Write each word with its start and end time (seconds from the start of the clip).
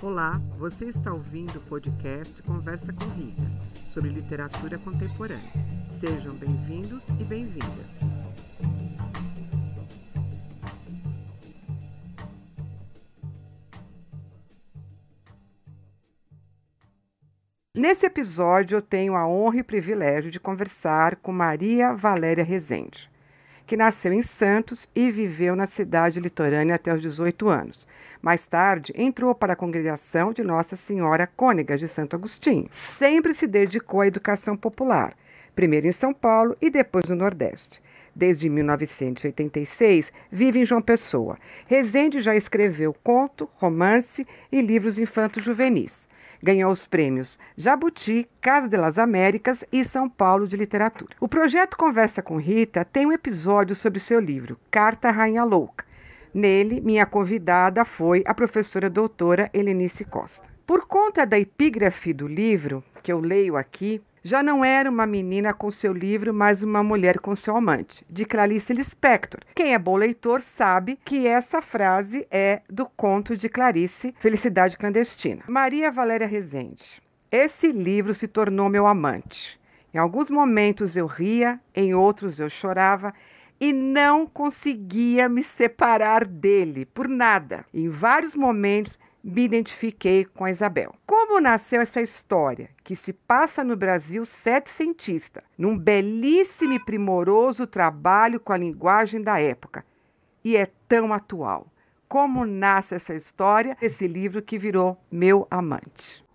Olá, 0.00 0.40
você 0.56 0.84
está 0.84 1.12
ouvindo 1.12 1.56
o 1.56 1.62
podcast 1.62 2.40
Conversa 2.44 2.92
com 2.92 3.04
Rita, 3.16 3.42
sobre 3.88 4.10
literatura 4.10 4.78
contemporânea. 4.78 5.50
Sejam 5.90 6.36
bem-vindos 6.36 7.08
e 7.08 7.24
bem-vindas. 7.24 7.98
Nesse 17.74 18.06
episódio, 18.06 18.76
eu 18.76 18.82
tenho 18.82 19.16
a 19.16 19.26
honra 19.26 19.58
e 19.58 19.62
privilégio 19.64 20.30
de 20.30 20.38
conversar 20.38 21.16
com 21.16 21.32
Maria 21.32 21.92
Valéria 21.92 22.44
Rezende, 22.44 23.10
que 23.68 23.76
nasceu 23.76 24.12
em 24.12 24.22
Santos 24.22 24.88
e 24.96 25.12
viveu 25.12 25.54
na 25.54 25.68
cidade 25.68 26.18
litorânea 26.18 26.74
até 26.74 26.92
os 26.92 27.00
18 27.00 27.48
anos 27.48 27.86
mais 28.20 28.46
tarde, 28.46 28.92
entrou 28.96 29.34
para 29.34 29.52
a 29.52 29.56
congregação 29.56 30.32
de 30.32 30.42
Nossa 30.42 30.76
Senhora 30.76 31.26
Cônega 31.26 31.76
de 31.76 31.86
Santo 31.86 32.16
Agostinho. 32.16 32.66
Sempre 32.70 33.34
se 33.34 33.46
dedicou 33.46 34.00
à 34.00 34.06
educação 34.06 34.56
popular, 34.56 35.16
primeiro 35.54 35.86
em 35.86 35.92
São 35.92 36.12
Paulo 36.12 36.56
e 36.60 36.70
depois 36.70 37.06
no 37.06 37.16
Nordeste. 37.16 37.80
Desde 38.14 38.48
1986, 38.48 40.12
vive 40.30 40.60
em 40.60 40.66
João 40.66 40.82
Pessoa. 40.82 41.38
Rezende 41.66 42.18
já 42.18 42.34
escreveu 42.34 42.92
conto, 43.04 43.48
romance 43.54 44.26
e 44.50 44.60
livros 44.60 44.98
infanto-juvenis. 44.98 46.08
Ganhou 46.42 46.70
os 46.70 46.86
prêmios 46.86 47.38
Jabuti, 47.56 48.28
Casa 48.40 48.68
de 48.68 48.76
las 48.76 48.98
Américas 48.98 49.64
e 49.72 49.84
São 49.84 50.08
Paulo 50.08 50.46
de 50.46 50.56
Literatura. 50.56 51.16
O 51.20 51.28
projeto 51.28 51.76
Conversa 51.76 52.22
com 52.22 52.36
Rita 52.36 52.84
tem 52.84 53.06
um 53.06 53.12
episódio 53.12 53.74
sobre 53.74 54.00
seu 54.00 54.20
livro, 54.20 54.58
Carta 54.70 55.10
Rainha 55.10 55.44
Louca, 55.44 55.84
Nele, 56.32 56.80
minha 56.80 57.06
convidada 57.06 57.84
foi 57.84 58.22
a 58.26 58.34
professora 58.34 58.90
doutora 58.90 59.50
Helenice 59.52 60.04
Costa. 60.04 60.48
Por 60.66 60.86
conta 60.86 61.24
da 61.24 61.38
epígrafe 61.38 62.12
do 62.12 62.28
livro, 62.28 62.84
que 63.02 63.10
eu 63.10 63.18
leio 63.18 63.56
aqui, 63.56 64.02
já 64.28 64.42
não 64.42 64.62
era 64.62 64.90
uma 64.90 65.06
menina 65.06 65.54
com 65.54 65.70
seu 65.70 65.90
livro, 65.90 66.34
mas 66.34 66.62
uma 66.62 66.82
mulher 66.82 67.18
com 67.18 67.34
seu 67.34 67.56
amante, 67.56 68.04
de 68.10 68.26
Clarice 68.26 68.74
Lispector. 68.74 69.40
Quem 69.54 69.72
é 69.72 69.78
bom 69.78 69.96
leitor 69.96 70.42
sabe 70.42 70.98
que 71.02 71.26
essa 71.26 71.62
frase 71.62 72.26
é 72.30 72.60
do 72.68 72.84
conto 72.84 73.34
de 73.34 73.48
Clarice, 73.48 74.14
Felicidade 74.18 74.76
Clandestina. 74.76 75.44
Maria 75.48 75.90
Valéria 75.90 76.26
Rezende. 76.26 77.00
Esse 77.32 77.72
livro 77.72 78.14
se 78.14 78.28
tornou 78.28 78.68
meu 78.68 78.86
amante. 78.86 79.58
Em 79.94 79.96
alguns 79.96 80.28
momentos 80.28 80.94
eu 80.94 81.06
ria, 81.06 81.58
em 81.74 81.94
outros 81.94 82.38
eu 82.38 82.50
chorava, 82.50 83.14
e 83.58 83.72
não 83.72 84.26
conseguia 84.26 85.26
me 85.26 85.42
separar 85.42 86.26
dele 86.26 86.84
por 86.84 87.08
nada. 87.08 87.64
Em 87.72 87.88
vários 87.88 88.34
momentos 88.34 88.98
me 89.28 89.42
identifiquei 89.42 90.24
com 90.24 90.44
a 90.44 90.50
Isabel. 90.50 90.94
Como 91.06 91.40
nasceu 91.40 91.80
essa 91.80 92.00
história, 92.00 92.70
que 92.82 92.96
se 92.96 93.12
passa 93.12 93.62
no 93.62 93.76
Brasil 93.76 94.24
sete 94.24 94.70
cientista, 94.70 95.44
num 95.56 95.76
belíssimo 95.76 96.72
e 96.72 96.84
primoroso 96.84 97.66
trabalho 97.66 98.40
com 98.40 98.52
a 98.52 98.56
linguagem 98.56 99.20
da 99.20 99.40
época, 99.40 99.84
e 100.42 100.56
é 100.56 100.66
tão 100.88 101.12
atual. 101.12 101.66
Como 102.08 102.46
nasce 102.46 102.94
essa 102.94 103.14
história, 103.14 103.76
esse 103.82 104.06
livro 104.06 104.40
que 104.40 104.58
virou 104.58 104.96
meu 105.10 105.46
amante. 105.50 106.26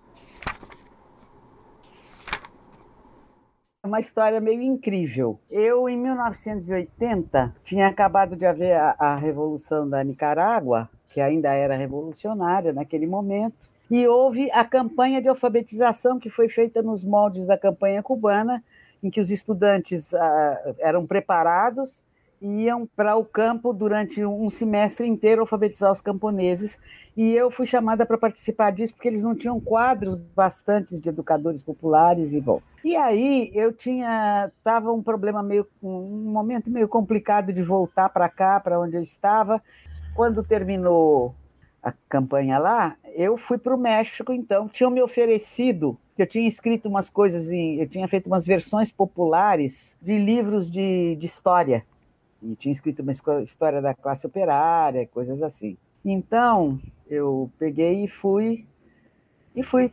uma 3.85 3.99
história 3.99 4.39
meio 4.39 4.61
incrível. 4.61 5.37
Eu, 5.51 5.89
em 5.89 5.97
1980, 5.97 7.53
tinha 7.63 7.87
acabado 7.87 8.33
de 8.33 8.45
haver 8.45 8.77
a, 8.77 8.95
a 8.97 9.15
Revolução 9.17 9.89
da 9.89 10.01
Nicarágua, 10.01 10.89
que 11.13 11.21
ainda 11.21 11.53
era 11.53 11.75
revolucionária 11.75 12.73
naquele 12.73 13.05
momento, 13.05 13.55
e 13.91 14.07
houve 14.07 14.49
a 14.51 14.65
campanha 14.65 15.21
de 15.21 15.27
alfabetização 15.27 16.19
que 16.19 16.29
foi 16.29 16.49
feita 16.49 16.81
nos 16.81 17.03
moldes 17.03 17.45
da 17.45 17.57
campanha 17.57 18.01
cubana, 18.01 18.63
em 19.03 19.09
que 19.09 19.21
os 19.21 19.29
estudantes 19.29 20.13
ah, 20.13 20.73
eram 20.79 21.05
preparados 21.05 22.01
iam 22.43 22.85
para 22.85 23.15
o 23.15 23.23
campo 23.23 23.71
durante 23.71 24.23
um 24.25 24.49
semestre 24.49 25.07
inteiro 25.07 25.41
alfabetizar 25.41 25.91
os 25.91 26.01
camponeses. 26.01 26.77
E 27.15 27.31
eu 27.31 27.49
fui 27.49 27.65
chamada 27.65 28.05
para 28.05 28.17
participar 28.17 28.71
disso 28.71 28.93
porque 28.93 29.07
eles 29.07 29.23
não 29.23 29.33
tinham 29.33 29.59
quadros 29.59 30.15
bastantes 30.15 30.99
de 30.99 31.07
educadores 31.07 31.63
populares 31.63 32.33
e 32.33 32.41
bom. 32.41 32.61
E 32.83 32.95
aí 32.97 33.49
eu 33.53 33.71
tinha 33.71 34.51
tava 34.63 34.91
um 34.91 35.01
problema 35.01 35.41
meio 35.41 35.65
um 35.81 36.31
momento 36.31 36.69
meio 36.69 36.87
complicado 36.87 37.53
de 37.53 37.63
voltar 37.63 38.09
para 38.09 38.27
cá, 38.27 38.59
para 38.59 38.79
onde 38.79 38.97
eu 38.97 39.01
estava. 39.01 39.61
Quando 40.15 40.43
terminou 40.43 41.35
a 41.81 41.91
campanha 42.07 42.59
lá, 42.59 42.95
eu 43.15 43.37
fui 43.37 43.57
para 43.57 43.75
o 43.75 43.77
México, 43.77 44.31
então 44.31 44.67
tinham 44.67 44.91
me 44.91 45.01
oferecido 45.01 45.97
eu 46.17 46.27
tinha 46.27 46.47
escrito 46.47 46.87
umas 46.87 47.09
coisas, 47.09 47.49
em, 47.49 47.79
eu 47.79 47.87
tinha 47.87 48.07
feito 48.07 48.27
umas 48.27 48.45
versões 48.45 48.91
populares 48.91 49.97
de 50.01 50.17
livros 50.17 50.69
de, 50.69 51.15
de 51.15 51.25
história 51.25 51.83
e 52.41 52.55
tinha 52.55 52.71
escrito 52.71 53.01
uma 53.01 53.11
história 53.11 53.81
da 53.81 53.93
classe 53.93 54.27
operária, 54.27 55.07
coisas 55.07 55.41
assim. 55.41 55.77
Então, 56.05 56.79
eu 57.09 57.49
peguei 57.57 58.03
e 58.03 58.07
fui, 58.07 58.65
e 59.55 59.63
fui, 59.63 59.91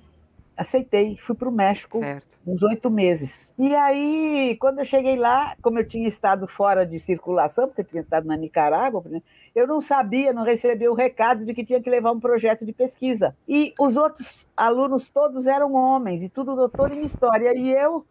aceitei, 0.61 1.17
fui 1.17 1.35
para 1.35 1.49
o 1.49 1.53
México 1.53 2.01
certo. 2.01 2.37
uns 2.47 2.63
oito 2.63 2.91
meses. 2.91 3.51
E 3.59 3.75
aí, 3.75 4.57
quando 4.61 4.81
eu 4.81 4.85
cheguei 4.85 5.17
lá, 5.17 5.57
como 5.63 5.79
eu 5.79 5.89
tinha 5.89 6.07
estado 6.07 6.47
fora 6.47 6.85
de 6.85 7.01
circulação, 7.01 7.67
porque 7.67 7.81
eu 7.81 7.87
tinha 7.87 8.03
estado 8.03 8.27
na 8.27 8.37
Nicarágua, 8.37 9.03
né, 9.07 9.23
eu 9.55 9.67
não 9.67 9.81
sabia, 9.81 10.35
não 10.35 10.43
recebi 10.43 10.87
o 10.87 10.93
recado 10.93 11.47
de 11.47 11.55
que 11.55 11.65
tinha 11.65 11.81
que 11.81 11.89
levar 11.89 12.13
um 12.13 12.21
projeto 12.21 12.67
de 12.67 12.75
pesquisa. 12.75 13.35
E 13.49 13.73
os 13.81 13.97
outros 13.97 14.49
alunos 14.55 15.09
todos 15.09 15.47
eram 15.47 15.73
homens, 15.73 16.23
e 16.23 16.29
tudo 16.29 16.55
doutor 16.55 16.93
em 16.93 17.03
história. 17.03 17.57
E 17.57 17.71
eu, 17.71 18.05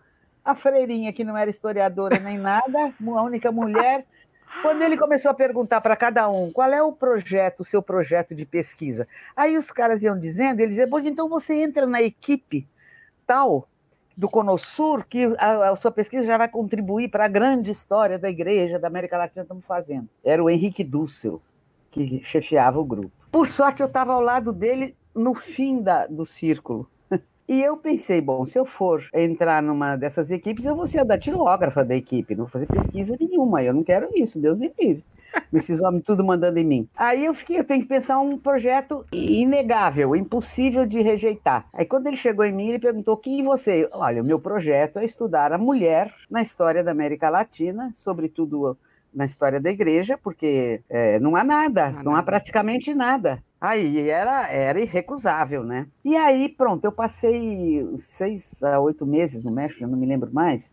a 0.44 0.56
freirinha, 0.56 1.14
que 1.14 1.24
não 1.24 1.38
era 1.38 1.52
historiadora 1.52 2.18
nem 2.18 2.40
nada, 2.40 2.92
a 3.00 3.22
única 3.22 3.52
mulher 3.52 4.08
quando 4.62 4.82
ele 4.82 4.98
começou 4.98 5.32
a 5.32 5.34
perguntar 5.34 5.82
para 5.82 5.96
cada 5.96 6.30
um 6.30 6.52
qual 6.52 6.72
é 6.72 6.82
o 6.82 6.92
projeto, 6.92 7.62
o 7.62 7.66
seu 7.66 7.82
projeto 7.82 8.36
de 8.36 8.46
pesquisa, 8.46 9.08
aí 9.36 9.58
os 9.58 9.72
caras 9.72 10.04
iam 10.04 10.18
dizendo, 10.18 10.60
ele 10.60 10.70
dizia, 10.70 10.88
pois 10.88 11.06
então 11.06 11.30
você 11.30 11.56
entra 11.56 11.86
na 11.86 12.02
equipe 12.02 12.68
tal 13.26 13.68
do 14.18 14.28
Conosur, 14.28 15.06
que 15.08 15.34
a, 15.38 15.70
a 15.70 15.76
sua 15.78 15.92
pesquisa 15.92 16.26
já 16.26 16.38
vai 16.38 16.50
contribuir 16.50 17.08
para 17.10 17.24
a 17.24 17.30
grande 17.30 17.72
história 17.72 18.20
da 18.20 18.30
igreja 18.30 18.78
da 18.78 18.88
América 18.88 19.18
Latina 19.18 19.44
que 19.44 19.46
estamos 19.46 19.66
fazendo. 19.66 20.10
Era 20.24 20.44
o 20.44 20.50
Henrique 20.50 20.84
Dussel 20.84 21.42
que 21.90 22.22
chefiava 22.24 22.80
o 22.80 22.84
grupo. 22.84 23.12
Por 23.32 23.48
sorte, 23.48 23.82
eu 23.82 23.88
estava 23.88 24.14
ao 24.14 24.22
lado 24.22 24.52
dele 24.52 24.96
no 25.16 25.34
fim 25.34 25.82
da, 25.82 26.06
do 26.06 26.26
círculo. 26.26 26.90
E 27.50 27.64
eu 27.64 27.76
pensei, 27.76 28.22
bom, 28.22 28.46
se 28.46 28.60
eu 28.60 28.64
for 28.64 29.04
entrar 29.12 29.64
numa 29.64 29.96
dessas 29.96 30.30
equipes, 30.30 30.66
eu 30.66 30.76
vou 30.76 30.86
ser 30.86 31.00
a 31.00 31.04
datilógrafa 31.04 31.84
da 31.84 31.96
equipe, 31.96 32.36
não 32.36 32.44
vou 32.44 32.52
fazer 32.52 32.68
pesquisa 32.68 33.18
nenhuma, 33.20 33.64
eu 33.64 33.74
não 33.74 33.84
quero 33.84 34.08
isso, 34.14 34.40
Deus 34.40 34.56
me 34.56 34.72
livre. 34.80 35.04
Esses 35.52 35.82
homens 35.82 36.04
tudo 36.04 36.24
mandando 36.24 36.60
em 36.60 36.64
mim. 36.64 36.88
Aí 36.96 37.26
eu 37.26 37.34
fiquei, 37.34 37.58
eu 37.58 37.64
tenho 37.64 37.82
que 37.82 37.88
pensar 37.88 38.20
um 38.20 38.38
projeto 38.38 39.04
inegável, 39.12 40.16
impossível 40.16 40.86
de 40.86 41.02
rejeitar. 41.02 41.68
Aí 41.74 41.86
quando 41.86 42.06
ele 42.06 42.18
chegou 42.18 42.46
em 42.46 42.54
mim, 42.54 42.68
ele 42.70 42.78
perguntou: 42.78 43.18
quem 43.18 43.44
você? 43.44 43.90
Olha, 43.94 44.22
o 44.22 44.26
meu 44.26 44.40
projeto 44.40 45.00
é 45.00 45.06
estudar 45.06 45.52
a 45.52 45.58
mulher 45.58 46.14
na 46.30 46.44
história 46.44 46.84
da 46.84 46.92
América 46.92 47.32
Latina, 47.32 47.92
sobretudo 47.96 48.78
na 49.12 49.26
história 49.26 49.60
da 49.60 49.72
igreja, 49.72 50.20
porque 50.20 50.82
é, 50.88 51.20
não 51.20 51.36
há 51.36 51.44
nada, 51.44 51.90
não 51.90 52.00
há, 52.00 52.04
não 52.04 52.16
há 52.16 52.22
praticamente 52.22 52.94
nada. 52.94 53.44
Aí 53.62 54.10
era, 54.10 54.48
era 54.48 54.80
irrecusável, 54.80 55.64
né? 55.64 55.88
E 56.04 56.16
aí, 56.16 56.48
pronto, 56.48 56.86
eu 56.86 56.92
passei 56.92 57.86
seis 57.98 58.64
a 58.64 58.80
oito 58.80 59.06
meses 59.06 59.44
no 59.44 59.52
México, 59.52 59.86
não 59.86 59.98
me 59.98 60.06
lembro 60.06 60.32
mais, 60.32 60.72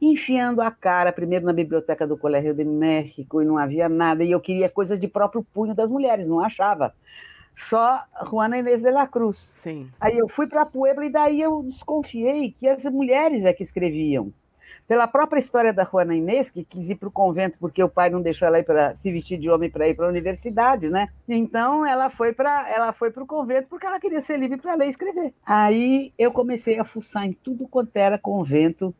enfiando 0.00 0.60
a 0.60 0.70
cara, 0.70 1.12
primeiro 1.12 1.44
na 1.44 1.52
biblioteca 1.52 2.06
do 2.06 2.16
Colégio 2.16 2.54
de 2.54 2.64
México, 2.64 3.42
e 3.42 3.44
não 3.44 3.58
havia 3.58 3.88
nada, 3.88 4.22
e 4.22 4.30
eu 4.30 4.40
queria 4.40 4.68
coisas 4.68 5.00
de 5.00 5.08
próprio 5.08 5.44
punho 5.52 5.74
das 5.74 5.90
mulheres, 5.90 6.28
não 6.28 6.38
achava. 6.38 6.94
Só 7.56 8.04
Juana 8.30 8.58
Inês 8.58 8.82
de 8.82 8.90
la 8.92 9.08
Cruz. 9.08 9.52
Sim. 9.56 9.90
Aí 10.00 10.16
eu 10.16 10.28
fui 10.28 10.46
para 10.46 10.64
Puebla 10.64 11.04
e 11.04 11.10
daí 11.10 11.40
eu 11.40 11.64
desconfiei 11.64 12.52
que 12.52 12.68
as 12.68 12.84
mulheres 12.84 13.44
é 13.44 13.52
que 13.52 13.64
escreviam 13.64 14.32
pela 14.88 15.06
própria 15.06 15.38
história 15.38 15.72
da 15.72 15.84
Juana 15.84 16.16
Inês, 16.16 16.50
que 16.50 16.64
quis 16.64 16.88
ir 16.88 16.94
para 16.94 17.08
o 17.08 17.12
convento 17.12 17.58
porque 17.60 17.82
o 17.84 17.90
pai 17.90 18.08
não 18.08 18.22
deixou 18.22 18.48
ela 18.48 18.58
ir 18.58 18.64
para 18.64 18.96
se 18.96 19.12
vestir 19.12 19.38
de 19.38 19.50
homem 19.50 19.70
para 19.70 19.86
ir 19.86 19.94
para 19.94 20.06
a 20.06 20.08
universidade, 20.08 20.88
né? 20.88 21.08
Então 21.28 21.86
ela 21.86 22.08
foi 22.08 22.32
para 22.32 22.66
ela 22.70 22.90
foi 22.94 23.10
para 23.10 23.22
o 23.22 23.26
convento 23.26 23.68
porque 23.68 23.86
ela 23.86 24.00
queria 24.00 24.22
ser 24.22 24.38
livre 24.38 24.56
para 24.56 24.74
ler 24.74 24.86
e 24.86 24.90
escrever. 24.90 25.34
Aí 25.44 26.12
eu 26.18 26.32
comecei 26.32 26.78
a 26.78 26.84
fuçar 26.84 27.26
em 27.26 27.34
tudo 27.34 27.68
quanto 27.68 27.94
era 27.94 28.18
convento 28.18 28.94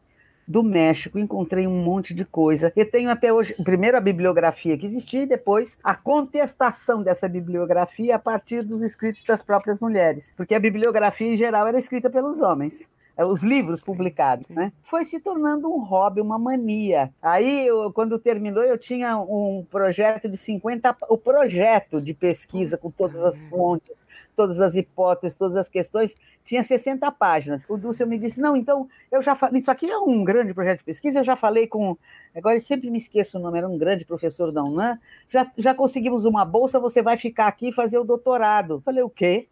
do 0.46 0.62
México, 0.62 1.18
encontrei 1.18 1.66
um 1.66 1.82
monte 1.82 2.14
de 2.14 2.24
coisa. 2.24 2.72
Eu 2.74 2.90
tenho 2.90 3.10
até 3.10 3.30
hoje, 3.30 3.54
primeiro 3.62 3.98
a 3.98 4.00
bibliografia 4.00 4.78
que 4.78 4.86
existia 4.86 5.22
e 5.22 5.26
depois 5.26 5.78
a 5.84 5.94
contestação 5.94 7.02
dessa 7.02 7.28
bibliografia 7.28 8.16
a 8.16 8.18
partir 8.18 8.62
dos 8.62 8.82
escritos 8.82 9.24
das 9.24 9.42
próprias 9.42 9.78
mulheres, 9.78 10.32
porque 10.36 10.54
a 10.54 10.60
bibliografia 10.60 11.28
em 11.28 11.36
geral 11.36 11.66
era 11.66 11.78
escrita 11.78 12.08
pelos 12.08 12.40
homens. 12.40 12.88
É, 13.18 13.24
os 13.24 13.42
livros 13.42 13.82
publicados, 13.82 14.46
sim, 14.46 14.54
sim. 14.54 14.60
né? 14.60 14.72
Foi 14.84 15.04
se 15.04 15.18
tornando 15.18 15.68
um 15.68 15.80
hobby, 15.80 16.20
uma 16.20 16.38
mania. 16.38 17.12
Aí, 17.20 17.66
eu, 17.66 17.92
quando 17.92 18.16
terminou, 18.16 18.62
eu 18.62 18.78
tinha 18.78 19.18
um 19.18 19.66
projeto 19.68 20.28
de 20.28 20.36
50, 20.36 20.96
o 21.08 21.18
projeto 21.18 22.00
de 22.00 22.14
pesquisa 22.14 22.78
com 22.78 22.92
todas 22.92 23.18
as 23.24 23.44
fontes, 23.46 23.96
todas 24.36 24.60
as 24.60 24.76
hipóteses, 24.76 25.36
todas 25.36 25.56
as 25.56 25.68
questões, 25.68 26.16
tinha 26.44 26.62
60 26.62 27.10
páginas. 27.10 27.64
O 27.68 27.76
Dulce 27.76 28.06
me 28.06 28.20
disse: 28.20 28.40
não, 28.40 28.56
então 28.56 28.88
eu 29.10 29.20
já 29.20 29.34
falei, 29.34 29.58
isso 29.58 29.70
aqui 29.72 29.90
é 29.90 29.98
um 29.98 30.22
grande 30.22 30.54
projeto 30.54 30.78
de 30.78 30.84
pesquisa, 30.84 31.18
eu 31.18 31.24
já 31.24 31.34
falei 31.34 31.66
com. 31.66 31.96
Agora 32.32 32.56
eu 32.56 32.60
sempre 32.60 32.88
me 32.88 32.98
esqueço 32.98 33.36
o 33.36 33.40
nome, 33.40 33.58
era 33.58 33.68
um 33.68 33.76
grande 33.76 34.04
professor 34.04 34.52
da 34.52 34.62
UNAM, 34.62 34.96
já, 35.28 35.50
já 35.56 35.74
conseguimos 35.74 36.24
uma 36.24 36.44
bolsa, 36.44 36.78
você 36.78 37.02
vai 37.02 37.16
ficar 37.16 37.48
aqui 37.48 37.70
e 37.70 37.72
fazer 37.72 37.98
o 37.98 38.04
doutorado. 38.04 38.80
Falei, 38.84 39.02
o 39.02 39.10
quê? 39.10 39.48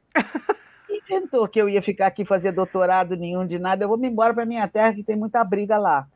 Inventou 0.88 1.49
que 1.49 1.61
eu 1.61 1.69
ia 1.69 1.83
ficar 1.83 2.06
aqui 2.06 2.25
fazer 2.25 2.53
doutorado 2.53 3.17
nenhum 3.17 3.47
de 3.47 3.59
nada, 3.59 3.85
eu 3.85 3.88
vou 3.88 3.99
me 3.99 4.09
embora 4.09 4.35
para 4.35 4.47
minha 4.47 4.67
terra, 4.69 4.93
que 4.93 5.03
tem 5.03 5.17
muita 5.17 5.43
briga 5.44 5.79
lá. 5.79 6.06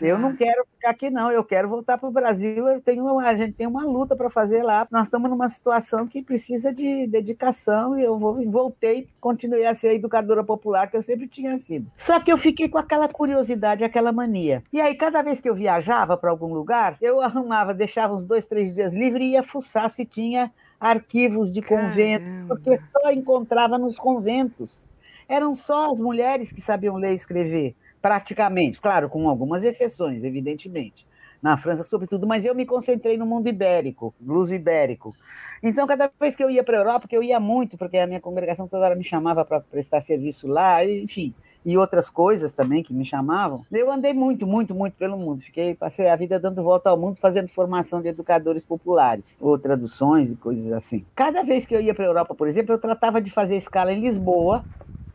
Eu 0.00 0.18
não 0.18 0.36
quero 0.36 0.66
ficar 0.74 0.90
aqui, 0.90 1.08
não. 1.08 1.30
Eu 1.30 1.42
quero 1.42 1.68
voltar 1.68 1.96
para 1.96 2.08
o 2.08 2.12
Brasil. 2.12 2.68
Eu 2.68 2.80
tenho, 2.82 3.18
a 3.18 3.34
gente 3.34 3.54
tem 3.54 3.66
uma 3.66 3.84
luta 3.84 4.14
para 4.14 4.28
fazer 4.28 4.62
lá. 4.62 4.86
Nós 4.90 5.04
estamos 5.04 5.30
numa 5.30 5.48
situação 5.48 6.06
que 6.06 6.22
precisa 6.22 6.72
de 6.72 7.06
dedicação 7.06 7.98
e 7.98 8.04
eu 8.04 8.18
vou, 8.18 8.44
voltei, 8.50 9.08
continuei 9.20 9.64
a 9.64 9.74
ser 9.74 9.88
a 9.88 9.94
educadora 9.94 10.44
popular 10.44 10.90
que 10.90 10.96
eu 10.96 11.02
sempre 11.02 11.26
tinha 11.26 11.58
sido. 11.58 11.90
Só 11.96 12.20
que 12.20 12.30
eu 12.30 12.36
fiquei 12.36 12.68
com 12.68 12.76
aquela 12.76 13.08
curiosidade, 13.08 13.84
aquela 13.84 14.12
mania. 14.12 14.62
E 14.70 14.80
aí, 14.80 14.94
cada 14.94 15.22
vez 15.22 15.40
que 15.40 15.48
eu 15.48 15.54
viajava 15.54 16.16
para 16.16 16.30
algum 16.30 16.52
lugar, 16.52 16.98
eu 17.00 17.20
arrumava, 17.22 17.72
deixava 17.72 18.14
uns 18.14 18.26
dois, 18.26 18.46
três 18.46 18.74
dias 18.74 18.94
livre 18.94 19.24
e 19.24 19.30
ia 19.30 19.42
fuçar 19.42 19.90
se 19.90 20.04
tinha 20.04 20.52
arquivos 20.80 21.50
de 21.52 21.62
conventos, 21.62 22.28
porque 22.48 22.78
só 22.90 23.10
encontrava 23.10 23.78
nos 23.78 23.98
conventos. 23.98 24.84
Eram 25.28 25.54
só 25.54 25.90
as 25.90 26.00
mulheres 26.00 26.52
que 26.52 26.60
sabiam 26.60 26.96
ler 26.96 27.12
e 27.12 27.16
escrever 27.16 27.74
praticamente, 28.00 28.80
claro, 28.80 29.08
com 29.08 29.28
algumas 29.28 29.64
exceções, 29.64 30.22
evidentemente, 30.22 31.04
na 31.42 31.56
França, 31.56 31.82
sobretudo, 31.82 32.26
mas 32.26 32.44
eu 32.44 32.54
me 32.54 32.64
concentrei 32.64 33.16
no 33.16 33.26
mundo 33.26 33.48
ibérico, 33.48 34.14
blues 34.20 34.52
ibérico. 34.52 35.12
Então, 35.62 35.86
cada 35.86 36.10
vez 36.20 36.36
que 36.36 36.44
eu 36.44 36.48
ia 36.48 36.62
para 36.62 36.76
a 36.76 36.80
Europa, 36.80 37.08
que 37.08 37.16
eu 37.16 37.22
ia 37.22 37.40
muito, 37.40 37.76
porque 37.76 37.98
a 37.98 38.06
minha 38.06 38.20
congregação 38.20 38.68
toda 38.68 38.84
hora 38.84 38.94
me 38.94 39.02
chamava 39.02 39.44
para 39.44 39.60
prestar 39.60 40.00
serviço 40.00 40.46
lá, 40.46 40.84
enfim, 40.84 41.34
e 41.66 41.76
outras 41.76 42.08
coisas 42.08 42.54
também 42.54 42.80
que 42.80 42.94
me 42.94 43.04
chamavam, 43.04 43.66
eu 43.72 43.90
andei 43.90 44.14
muito, 44.14 44.46
muito, 44.46 44.72
muito 44.72 44.94
pelo 44.94 45.18
mundo. 45.18 45.42
Fiquei, 45.42 45.74
passei 45.74 46.08
a 46.08 46.14
vida 46.14 46.38
dando 46.38 46.62
volta 46.62 46.88
ao 46.88 46.96
mundo, 46.96 47.16
fazendo 47.16 47.48
formação 47.48 48.00
de 48.00 48.06
educadores 48.06 48.64
populares, 48.64 49.36
ou 49.40 49.58
traduções 49.58 50.30
e 50.30 50.36
coisas 50.36 50.70
assim. 50.70 51.04
Cada 51.16 51.42
vez 51.42 51.66
que 51.66 51.74
eu 51.74 51.80
ia 51.80 51.92
para 51.92 52.04
a 52.04 52.06
Europa, 52.06 52.36
por 52.36 52.46
exemplo, 52.46 52.72
eu 52.72 52.78
tratava 52.78 53.20
de 53.20 53.32
fazer 53.32 53.56
escala 53.56 53.92
em 53.92 54.00
Lisboa, 54.00 54.64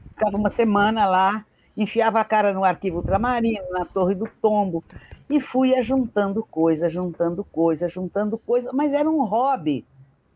ficava 0.10 0.36
uma 0.36 0.50
semana 0.50 1.06
lá, 1.06 1.46
enfiava 1.78 2.20
a 2.20 2.26
cara 2.26 2.52
no 2.52 2.66
arquivo 2.66 2.98
ultramarino, 2.98 3.72
na 3.72 3.86
Torre 3.86 4.14
do 4.14 4.28
Tombo, 4.42 4.84
e 5.30 5.40
fui 5.40 5.82
juntando 5.82 6.44
coisa, 6.44 6.90
juntando 6.90 7.46
coisa, 7.46 7.88
juntando 7.88 8.38
coisa, 8.38 8.72
mas 8.74 8.92
era 8.92 9.10
um 9.10 9.24
hobby, 9.24 9.86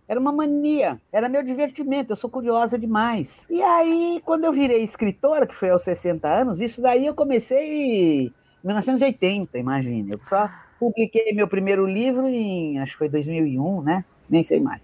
era 0.07 0.19
uma 0.19 0.31
mania, 0.31 0.99
era 1.11 1.27
meu 1.27 1.41
divertimento, 1.41 2.13
eu 2.13 2.15
sou 2.15 2.29
curiosa 2.29 2.77
demais. 2.77 3.47
E 3.49 3.61
aí, 3.61 4.21
quando 4.23 4.45
eu 4.45 4.53
virei 4.53 4.83
escritora, 4.83 5.47
que 5.47 5.55
foi 5.55 5.69
aos 5.69 5.83
60 5.83 6.27
anos, 6.27 6.61
isso 6.61 6.81
daí 6.81 7.05
eu 7.05 7.15
comecei 7.15 8.27
em 8.27 8.33
1980, 8.63 9.57
imagine. 9.57 10.11
Eu 10.11 10.19
só 10.21 10.49
publiquei 10.79 11.33
meu 11.33 11.47
primeiro 11.47 11.85
livro 11.85 12.27
em, 12.27 12.79
acho 12.79 12.93
que 12.93 12.97
foi 12.99 13.09
2001, 13.09 13.81
né? 13.81 14.05
Nem 14.29 14.43
sei 14.43 14.59
mais. 14.59 14.81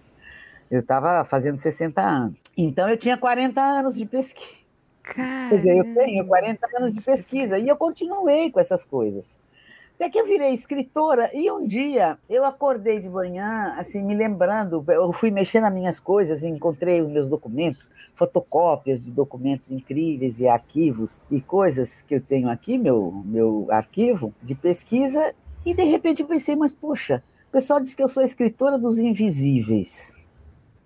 Eu 0.70 0.80
estava 0.80 1.24
fazendo 1.24 1.58
60 1.58 2.00
anos. 2.00 2.40
Então 2.56 2.88
eu 2.88 2.96
tinha 2.96 3.16
40 3.16 3.60
anos 3.60 3.96
de 3.96 4.06
pesquisa. 4.06 4.62
Caramba. 5.02 5.50
Quer 5.50 5.56
dizer, 5.56 5.76
eu 5.76 5.94
tenho 5.94 6.26
40 6.26 6.66
anos 6.78 6.94
de 6.94 7.00
pesquisa 7.00 7.58
e 7.58 7.68
eu 7.68 7.76
continuei 7.76 8.50
com 8.50 8.60
essas 8.60 8.84
coisas. 8.84 9.38
Até 9.94 10.10
que 10.10 10.18
eu 10.18 10.26
virei 10.26 10.52
escritora 10.52 11.30
e 11.32 11.50
um 11.50 11.66
dia 11.66 12.18
eu 12.28 12.44
acordei 12.44 12.98
de 12.98 13.08
manhã, 13.08 13.74
assim, 13.78 14.02
me 14.02 14.14
lembrando, 14.14 14.84
eu 14.88 15.12
fui 15.12 15.30
mexer 15.30 15.60
nas 15.60 15.72
minhas 15.72 16.00
coisas 16.00 16.42
e 16.42 16.48
encontrei 16.48 17.00
os 17.00 17.08
meus 17.08 17.28
documentos, 17.28 17.90
fotocópias 18.14 19.02
de 19.02 19.12
documentos 19.12 19.70
incríveis 19.70 20.40
e 20.40 20.48
arquivos 20.48 21.20
e 21.30 21.40
coisas 21.40 22.02
que 22.02 22.16
eu 22.16 22.20
tenho 22.20 22.50
aqui, 22.50 22.76
meu, 22.76 23.22
meu 23.24 23.68
arquivo 23.70 24.34
de 24.42 24.54
pesquisa, 24.54 25.34
e 25.64 25.72
de 25.72 25.84
repente 25.84 26.22
eu 26.22 26.26
pensei, 26.26 26.56
mas 26.56 26.72
poxa, 26.72 27.22
o 27.48 27.52
pessoal 27.52 27.80
diz 27.80 27.94
que 27.94 28.02
eu 28.02 28.08
sou 28.08 28.22
escritora 28.22 28.76
dos 28.76 28.98
invisíveis. 28.98 30.16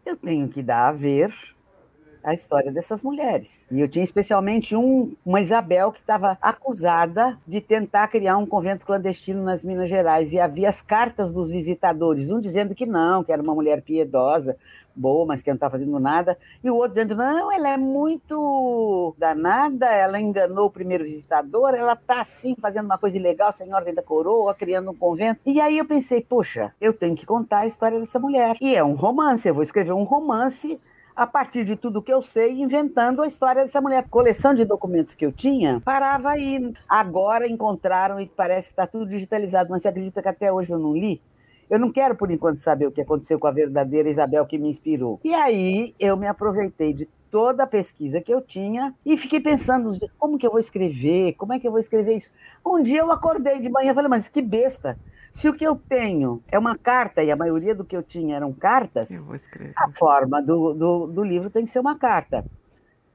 Eu 0.05 0.17
tenho 0.17 0.49
que 0.49 0.63
dar 0.63 0.89
a 0.89 0.93
ver 0.93 1.33
a 2.27 2.35
história 2.35 2.73
dessas 2.73 3.03
mulheres. 3.03 3.65
E 3.71 3.81
eu 3.81 3.89
tinha 3.89 4.03
especialmente 4.03 4.75
um, 4.75 5.15
uma 5.25 5.41
Isabel 5.41 5.93
que 5.93 6.01
estava 6.01 6.37
acusada 6.43 7.39
de 7.47 7.61
tentar 7.61 8.09
criar 8.09 8.37
um 8.37 8.45
convento 8.45 8.85
clandestino 8.85 9.45
nas 9.45 9.63
Minas 9.63 9.89
Gerais. 9.89 10.33
E 10.33 10.41
havia 10.41 10.69
as 10.69 10.83
cartas 10.83 11.33
dos 11.33 11.49
visitadores, 11.49 12.33
um 12.33 12.41
dizendo 12.41 12.75
que 12.75 12.85
não, 12.85 13.23
que 13.23 13.31
era 13.31 13.41
uma 13.41 13.55
mulher 13.55 13.81
piedosa, 13.81 14.57
boa, 14.93 15.25
mas 15.25 15.41
que 15.41 15.51
não 15.51 15.55
estava 15.55 15.79
fazendo 15.79 16.01
nada, 16.01 16.37
e 16.65 16.71
o 16.71 16.75
outro 16.75 16.93
dizendo, 16.93 17.15
não, 17.15 17.53
ela 17.53 17.69
é 17.69 17.77
muito 17.77 19.15
danada, 19.17 19.87
ela 19.87 20.19
enganou 20.19 20.67
o 20.67 20.71
primeiro 20.71 21.05
visitador, 21.05 21.75
ela 21.75 21.93
está 21.93 22.23
assim, 22.23 22.57
fazendo 22.61 22.87
uma 22.87 22.99
coisa 22.99 23.17
ilegal, 23.17 23.53
sem 23.53 23.73
ordem 23.73 23.95
da 23.95 24.03
coroa, 24.03 24.53
criando 24.53 24.91
um 24.91 24.97
convento. 24.97 25.41
E 25.47 25.61
aí 25.61 25.79
eu 25.79 25.85
pensei, 25.85 26.23
poxa, 26.23 26.73
eu 26.81 26.93
tenho 26.93 27.15
que 27.15 27.27
contar 27.27 27.61
a 27.61 27.67
história 27.67 28.01
dessa 28.01 28.19
mulher. 28.19 28.57
E 28.61 28.75
é 28.75 28.83
um 28.83 28.95
romance, 28.95 29.47
eu 29.47 29.55
vou 29.55 29.63
escrever 29.63 29.93
um 29.93 30.03
romance 30.03 30.81
a 31.17 31.27
partir 31.27 31.65
de 31.65 31.75
tudo 31.75 32.03
que 32.03 32.13
eu 32.13 32.21
sei, 32.21 32.61
inventando 32.61 33.23
a 33.23 33.27
história 33.27 33.63
dessa 33.63 33.81
mulher. 33.81 33.99
A 33.99 34.03
coleção 34.03 34.53
de 34.53 34.67
documentos 34.67 35.15
que 35.15 35.25
eu 35.25 35.33
tinha 35.33 35.81
parava 35.81 36.31
aí. 36.31 36.75
Agora 36.87 37.49
encontraram 37.49 38.21
e 38.21 38.27
parece 38.27 38.69
que 38.69 38.73
está 38.75 38.87
tudo 38.87 39.07
digitalizado, 39.07 39.71
mas 39.71 39.83
você 39.83 39.89
acredita 39.89 40.21
que 40.21 40.29
até 40.29 40.53
hoje 40.53 40.71
eu 40.71 40.79
não 40.79 40.93
li? 40.93 41.23
Eu 41.69 41.81
não 41.81 41.91
quero, 41.91 42.15
por 42.15 42.31
enquanto, 42.31 42.59
saber 42.59 42.87
o 42.87 42.93
que 42.93 43.01
aconteceu 43.01 43.39
com 43.39 43.47
a 43.47 43.51
verdadeira 43.51 44.09
Isabel 44.09 44.47
que 44.47 44.59
me 44.59 44.69
inspirou. 44.69 45.19
E 45.25 45.35
aí 45.35 45.95
eu 45.99 46.17
me 46.17 46.27
aproveitei 46.27 46.93
de 46.93 47.09
toda 47.31 47.65
a 47.65 47.67
pesquisa 47.67 48.21
que 48.21 48.33
eu 48.33 48.41
tinha 48.41 48.95
e 49.05 49.17
fiquei 49.17 49.41
pensando, 49.41 49.97
como 50.19 50.39
que 50.39 50.47
eu 50.47 50.51
vou 50.51 50.61
escrever? 50.61 51.33
Como 51.33 51.53
é 51.53 51.59
que 51.59 51.67
eu 51.67 51.73
vou 51.73 51.81
escrever 51.81 52.17
isso? 52.17 52.31
Um 52.65 52.81
dia 52.81 53.01
eu 53.01 53.11
acordei 53.11 53.59
de 53.59 53.69
manhã 53.69 53.91
e 53.91 53.95
falei, 53.95 54.09
mas 54.09 54.29
que 54.29 54.41
besta! 54.41 54.97
Se 55.37 55.51
o 55.51 55.53
que 55.53 55.67
eu 55.67 55.77
tenho 55.77 56.43
é 56.51 56.59
uma 56.59 56.79
carta, 56.79 57.23
e 57.23 57.31
a 57.31 57.37
maioria 57.37 57.75
do 57.75 57.85
que 57.85 57.95
eu 57.95 58.03
tinha 58.03 58.37
eram 58.37 58.55
cartas, 58.55 59.11
a 59.77 59.91
forma 59.91 60.41
do, 60.41 60.73
do, 60.73 61.07
do, 61.09 61.23
livro 61.23 61.51
tem 61.51 61.63
que 61.63 61.71
ser 61.71 61.79
uma 61.79 61.95
carta. 61.95 62.43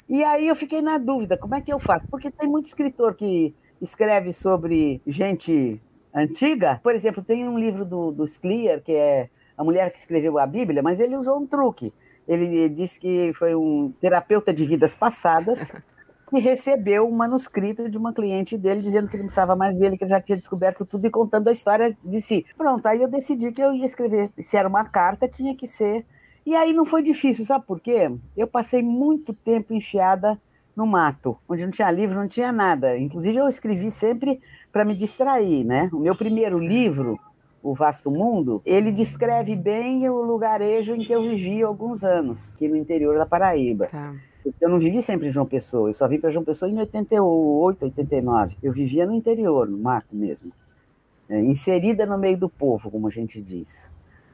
E 0.07 0.23
aí 0.23 0.47
eu 0.47 0.55
fiquei 0.55 0.83
na 0.83 0.99
dúvida, 0.99 1.35
como 1.35 1.55
é 1.55 1.61
que 1.61 1.73
eu 1.73 1.79
faço? 1.79 2.07
Porque 2.07 2.29
tem 2.29 2.47
muito 2.47 2.67
escritor 2.67 3.15
que 3.15 3.55
escreve 3.81 4.31
sobre 4.31 5.01
gente 5.07 5.81
antiga. 6.13 6.79
Por 6.83 6.93
exemplo, 6.93 7.23
tem 7.23 7.49
um 7.49 7.57
livro 7.57 7.83
do, 7.83 8.11
do 8.11 8.27
Scliar, 8.27 8.81
que 8.81 8.91
é 8.91 9.27
a 9.57 9.63
mulher 9.63 9.91
que 9.91 9.97
escreveu 9.97 10.37
a 10.37 10.45
Bíblia, 10.45 10.83
mas 10.83 10.99
ele 10.99 11.15
usou 11.15 11.39
um 11.39 11.47
truque. 11.47 11.91
Ele 12.27 12.69
disse 12.69 12.99
que 12.99 13.33
foi 13.33 13.55
um 13.55 13.91
terapeuta 13.99 14.53
de 14.53 14.63
vidas 14.63 14.95
passadas 14.95 15.73
e 16.31 16.39
recebeu 16.39 17.07
um 17.07 17.11
manuscrito 17.11 17.89
de 17.89 17.97
uma 17.97 18.13
cliente 18.13 18.57
dele 18.57 18.81
dizendo 18.81 19.09
que 19.09 19.17
não 19.17 19.25
precisava 19.25 19.55
mais 19.55 19.77
dele, 19.77 19.97
que 19.97 20.03
ele 20.03 20.09
já 20.09 20.21
tinha 20.21 20.37
descoberto 20.37 20.85
tudo 20.85 21.05
e 21.05 21.09
contando 21.09 21.47
a 21.47 21.51
história 21.51 21.97
de 22.03 22.21
si. 22.21 22.45
Pronto, 22.57 22.85
aí 22.85 23.01
eu 23.01 23.07
decidi 23.07 23.51
que 23.51 23.61
eu 23.61 23.73
ia 23.73 23.85
escrever. 23.85 24.31
Se 24.39 24.55
era 24.55 24.67
uma 24.67 24.85
carta, 24.85 25.27
tinha 25.27 25.55
que 25.55 25.67
ser. 25.67 26.05
E 26.45 26.55
aí 26.55 26.73
não 26.73 26.85
foi 26.85 27.03
difícil, 27.03 27.45
sabe 27.45 27.65
por 27.65 27.79
quê? 27.79 28.11
Eu 28.35 28.47
passei 28.47 28.81
muito 28.81 29.33
tempo 29.33 29.73
enfiada 29.73 30.39
no 30.75 30.87
mato, 30.87 31.37
onde 31.47 31.63
não 31.63 31.71
tinha 31.71 31.91
livro, 31.91 32.15
não 32.15 32.27
tinha 32.27 32.51
nada. 32.51 32.97
Inclusive 32.97 33.37
eu 33.37 33.47
escrevi 33.47 33.91
sempre 33.91 34.41
para 34.71 34.85
me 34.85 34.95
distrair, 34.95 35.63
né? 35.63 35.89
O 35.93 35.99
meu 35.99 36.15
primeiro 36.15 36.57
livro, 36.57 37.19
O 37.61 37.75
Vasto 37.75 38.09
Mundo, 38.09 38.61
ele 38.65 38.91
descreve 38.91 39.55
bem 39.55 40.09
o 40.09 40.21
lugarejo 40.21 40.95
em 40.95 41.05
que 41.05 41.13
eu 41.13 41.21
vivi 41.21 41.61
alguns 41.61 42.03
anos, 42.03 42.55
aqui 42.55 42.67
no 42.67 42.75
interior 42.75 43.17
da 43.17 43.25
Paraíba. 43.25 43.87
Tá. 43.87 44.13
Eu 44.59 44.69
não 44.69 44.79
vivi 44.79 45.01
sempre 45.01 45.27
em 45.27 45.31
João 45.31 45.45
Pessoa, 45.45 45.89
eu 45.89 45.93
só 45.93 46.07
vim 46.07 46.19
para 46.19 46.31
João 46.31 46.43
Pessoa 46.43 46.69
em 46.69 46.77
88, 46.77 47.85
89. 47.85 48.57
Eu 48.61 48.71
vivia 48.71 49.05
no 49.05 49.13
interior, 49.13 49.67
no 49.67 49.77
mato 49.77 50.15
mesmo. 50.15 50.51
É, 51.29 51.39
inserida 51.39 52.05
no 52.05 52.17
meio 52.17 52.37
do 52.37 52.49
povo, 52.49 52.89
como 52.91 53.07
a 53.07 53.11
gente 53.11 53.41
diz. 53.41 53.89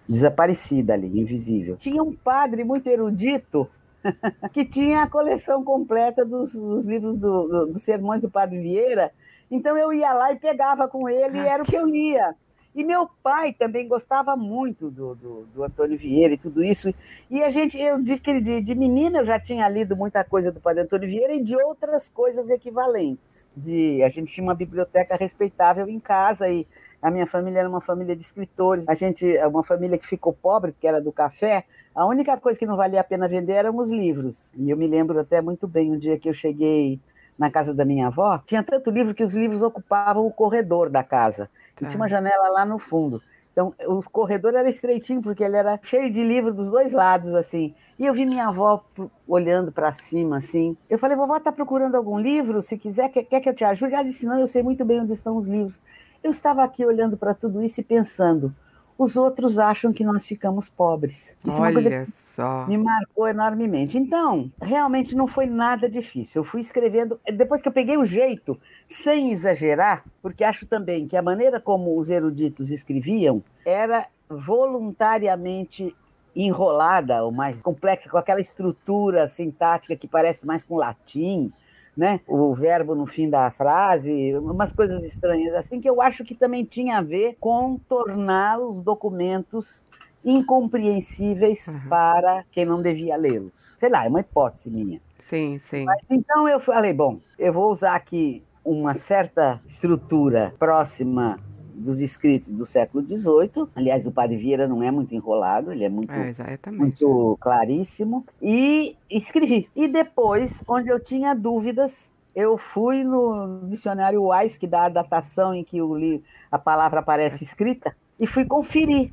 Desaparecida 0.07 0.93
ali, 0.93 1.19
invisível. 1.19 1.75
Tinha 1.77 2.01
um 2.01 2.13
padre 2.13 2.63
muito 2.63 2.87
erudito 2.87 3.69
que 4.53 4.65
tinha 4.65 5.03
a 5.03 5.09
coleção 5.09 5.63
completa 5.63 6.25
dos, 6.25 6.53
dos 6.53 6.85
livros 6.85 7.17
do, 7.17 7.47
do, 7.47 7.65
dos 7.67 7.83
sermões 7.83 8.21
do 8.21 8.29
Padre 8.29 8.59
Vieira. 8.59 9.11
Então 9.51 9.77
eu 9.77 9.93
ia 9.93 10.13
lá 10.13 10.31
e 10.31 10.39
pegava 10.39 10.87
com 10.87 11.07
ele, 11.07 11.37
e 11.37 11.47
era 11.47 11.63
o 11.63 11.65
que 11.65 11.75
eu 11.75 11.85
lia. 11.85 12.35
E 12.77 12.83
meu 12.83 13.09
pai 13.23 13.53
também 13.53 13.87
gostava 13.87 14.35
muito 14.35 14.91
do, 14.91 15.15
do, 15.15 15.45
do 15.47 15.63
Antônio 15.63 15.97
Vieira 15.97 16.35
e 16.35 16.37
tudo 16.37 16.63
isso. 16.63 16.93
E 17.27 17.41
a 17.41 17.49
gente, 17.49 17.75
eu 17.75 17.99
de, 17.99 18.19
de, 18.19 18.61
de, 18.61 18.75
menina, 18.75 19.17
eu 19.17 19.25
já 19.25 19.39
tinha 19.39 19.67
lido 19.67 19.95
muita 19.95 20.23
coisa 20.23 20.51
do 20.51 20.59
Padre 20.59 20.83
Antônio 20.83 21.09
Vieira 21.09 21.33
e 21.33 21.41
de 21.41 21.55
outras 21.55 22.07
coisas 22.07 22.51
equivalentes. 22.51 23.47
De, 23.55 24.03
a 24.03 24.09
gente 24.09 24.31
tinha 24.31 24.43
uma 24.43 24.53
biblioteca 24.53 25.15
respeitável 25.15 25.89
em 25.89 25.99
casa 25.99 26.47
e 26.47 26.67
a 27.01 27.09
minha 27.09 27.25
família 27.25 27.61
era 27.61 27.69
uma 27.69 27.81
família 27.81 28.15
de 28.15 28.21
escritores. 28.21 28.87
A 28.87 28.93
gente, 28.93 29.25
uma 29.47 29.63
família 29.63 29.97
que 29.97 30.05
ficou 30.05 30.31
pobre, 30.31 30.71
que 30.79 30.85
era 30.85 31.01
do 31.01 31.11
café. 31.11 31.65
A 31.95 32.05
única 32.05 32.37
coisa 32.37 32.59
que 32.59 32.65
não 32.67 32.77
valia 32.77 33.01
a 33.01 33.03
pena 33.03 33.27
vender 33.27 33.53
eram 33.53 33.75
os 33.77 33.89
livros. 33.89 34.53
E 34.55 34.69
eu 34.69 34.77
me 34.77 34.85
lembro 34.85 35.19
até 35.19 35.41
muito 35.41 35.67
bem 35.67 35.91
um 35.91 35.97
dia 35.97 36.19
que 36.19 36.29
eu 36.29 36.33
cheguei 36.33 36.99
na 37.37 37.51
casa 37.51 37.73
da 37.73 37.85
minha 37.85 38.07
avó, 38.07 38.41
tinha 38.45 38.63
tanto 38.63 38.89
livro 38.89 39.13
que 39.13 39.23
os 39.23 39.35
livros 39.35 39.61
ocupavam 39.61 40.25
o 40.25 40.31
corredor 40.31 40.89
da 40.89 41.03
casa. 41.03 41.49
E 41.79 41.85
tinha 41.85 42.01
uma 42.01 42.09
janela 42.09 42.49
lá 42.49 42.65
no 42.65 42.79
fundo. 42.79 43.21
Então, 43.57 43.73
o 43.87 43.99
corredor 44.11 44.53
era 44.53 44.69
estreitinho, 44.69 45.19
porque 45.19 45.43
ele 45.43 45.55
era 45.57 45.79
cheio 45.81 46.11
de 46.11 46.23
livros 46.23 46.55
dos 46.55 46.69
dois 46.69 46.93
lados, 46.93 47.33
assim. 47.33 47.73
E 47.97 48.05
eu 48.05 48.13
vi 48.13 48.23
minha 48.23 48.49
avó 48.49 48.85
olhando 49.27 49.71
para 49.71 49.91
cima, 49.93 50.37
assim. 50.37 50.77
Eu 50.87 50.99
falei, 50.99 51.17
vovó, 51.17 51.39
tá 51.39 51.51
procurando 51.51 51.95
algum 51.95 52.19
livro? 52.19 52.61
Se 52.61 52.77
quiser, 52.77 53.09
quer, 53.09 53.23
quer 53.23 53.39
que 53.41 53.49
eu 53.49 53.55
te 53.55 53.65
ajude? 53.65 53.95
Ela 53.95 54.03
disse, 54.03 54.27
não, 54.27 54.37
eu 54.37 54.45
sei 54.45 54.61
muito 54.61 54.85
bem 54.85 55.01
onde 55.01 55.13
estão 55.13 55.35
os 55.35 55.47
livros. 55.47 55.81
Eu 56.23 56.29
estava 56.29 56.63
aqui 56.63 56.85
olhando 56.85 57.17
para 57.17 57.33
tudo 57.33 57.63
isso 57.63 57.81
e 57.81 57.83
pensando, 57.83 58.53
os 58.97 59.15
outros 59.15 59.59
acham 59.59 59.93
que 59.93 60.03
nós 60.03 60.27
ficamos 60.27 60.69
pobres. 60.69 61.37
Isso 61.45 61.61
Olha 61.61 61.67
é 61.67 61.69
uma 61.69 61.73
coisa 61.73 62.05
que 62.05 62.11
só. 62.11 62.65
me 62.65 62.77
marcou 62.77 63.27
enormemente. 63.27 63.97
Então, 63.97 64.51
realmente 64.61 65.15
não 65.15 65.27
foi 65.27 65.45
nada 65.45 65.89
difícil. 65.89 66.41
Eu 66.41 66.45
fui 66.45 66.59
escrevendo, 66.59 67.19
depois 67.33 67.61
que 67.61 67.67
eu 67.67 67.71
peguei 67.71 67.97
o 67.97 68.05
jeito, 68.05 68.59
sem 68.89 69.31
exagerar, 69.31 70.03
porque 70.21 70.43
acho 70.43 70.65
também 70.65 71.07
que 71.07 71.15
a 71.15 71.21
maneira 71.21 71.59
como 71.59 71.97
os 71.97 72.09
eruditos 72.09 72.71
escreviam 72.71 73.43
era 73.65 74.07
voluntariamente 74.29 75.95
enrolada, 76.35 77.23
ou 77.23 77.31
mais 77.31 77.61
complexa, 77.61 78.09
com 78.09 78.17
aquela 78.17 78.41
estrutura 78.41 79.27
sintática 79.27 79.95
que 79.95 80.07
parece 80.07 80.45
mais 80.45 80.63
com 80.63 80.75
latim 80.75 81.51
né? 81.97 82.21
O 82.27 82.53
verbo 82.53 82.93
no 82.93 83.07
fim 83.07 83.27
da 83.27 83.49
frase, 83.49 84.35
umas 84.37 84.71
coisas 84.71 85.03
estranhas 85.03 85.55
assim 85.55 85.81
que 85.81 85.89
eu 85.89 85.99
acho 85.99 86.23
que 86.23 86.35
também 86.35 86.63
tinha 86.63 86.99
a 86.99 87.01
ver 87.01 87.35
com 87.39 87.79
tornar 87.89 88.59
os 88.59 88.79
documentos 88.79 89.83
incompreensíveis 90.23 91.67
uhum. 91.67 91.89
para 91.89 92.43
quem 92.51 92.65
não 92.65 92.81
devia 92.81 93.15
lê-los. 93.15 93.75
Sei 93.77 93.89
lá, 93.89 94.05
é 94.05 94.09
uma 94.09 94.19
hipótese 94.19 94.69
minha. 94.69 95.01
Sim, 95.17 95.57
sim. 95.57 95.85
Mas, 95.85 96.01
então 96.09 96.47
eu 96.47 96.59
falei, 96.59 96.93
bom, 96.93 97.19
eu 97.39 97.51
vou 97.51 97.71
usar 97.71 97.95
aqui 97.95 98.43
uma 98.63 98.95
certa 98.95 99.61
estrutura 99.65 100.53
próxima 100.59 101.39
dos 101.87 102.01
escritos 102.01 102.51
do 102.51 102.65
século 102.65 103.03
XVIII. 103.07 103.69
Aliás, 103.73 104.05
o 104.05 104.11
Padre 104.11 104.35
Vieira 104.35 104.67
não 104.67 104.83
é 104.83 104.91
muito 104.91 105.15
enrolado, 105.15 105.71
ele 105.71 105.85
é 105.85 105.89
muito, 105.89 106.11
é, 106.11 106.35
muito 106.71 107.37
claríssimo. 107.39 108.25
E 108.41 108.97
escrevi. 109.09 109.69
E 109.73 109.87
depois, 109.87 110.61
onde 110.67 110.91
eu 110.91 110.99
tinha 110.99 111.33
dúvidas, 111.33 112.11
eu 112.35 112.57
fui 112.57 113.03
no 113.05 113.61
dicionário 113.69 114.29
Wise, 114.29 114.59
que 114.59 114.67
dá 114.67 114.85
a 114.85 114.89
datação 114.89 115.53
em 115.53 115.63
que 115.63 115.81
o 115.81 115.95
li, 115.95 116.21
a 116.51 116.59
palavra 116.59 116.99
aparece 116.99 117.43
escrita, 117.43 117.95
e 118.19 118.27
fui 118.27 118.43
conferir. 118.43 119.11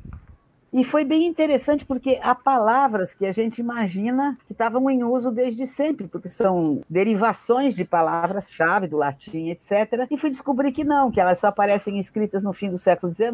E 0.76 0.82
foi 0.82 1.04
bem 1.04 1.24
interessante 1.24 1.84
porque 1.84 2.18
há 2.20 2.34
palavras 2.34 3.14
que 3.14 3.24
a 3.24 3.30
gente 3.30 3.60
imagina 3.60 4.36
que 4.44 4.52
estavam 4.52 4.90
em 4.90 5.04
uso 5.04 5.30
desde 5.30 5.68
sempre, 5.68 6.08
porque 6.08 6.28
são 6.28 6.82
derivações 6.90 7.76
de 7.76 7.84
palavras-chave 7.84 8.88
do 8.88 8.96
latim, 8.96 9.50
etc. 9.50 10.04
E 10.10 10.18
fui 10.18 10.30
descobrir 10.30 10.72
que 10.72 10.82
não, 10.82 11.12
que 11.12 11.20
elas 11.20 11.38
só 11.38 11.46
aparecem 11.46 11.96
escritas 11.96 12.42
no 12.42 12.52
fim 12.52 12.70
do 12.70 12.76
século 12.76 13.14
XIX, 13.14 13.30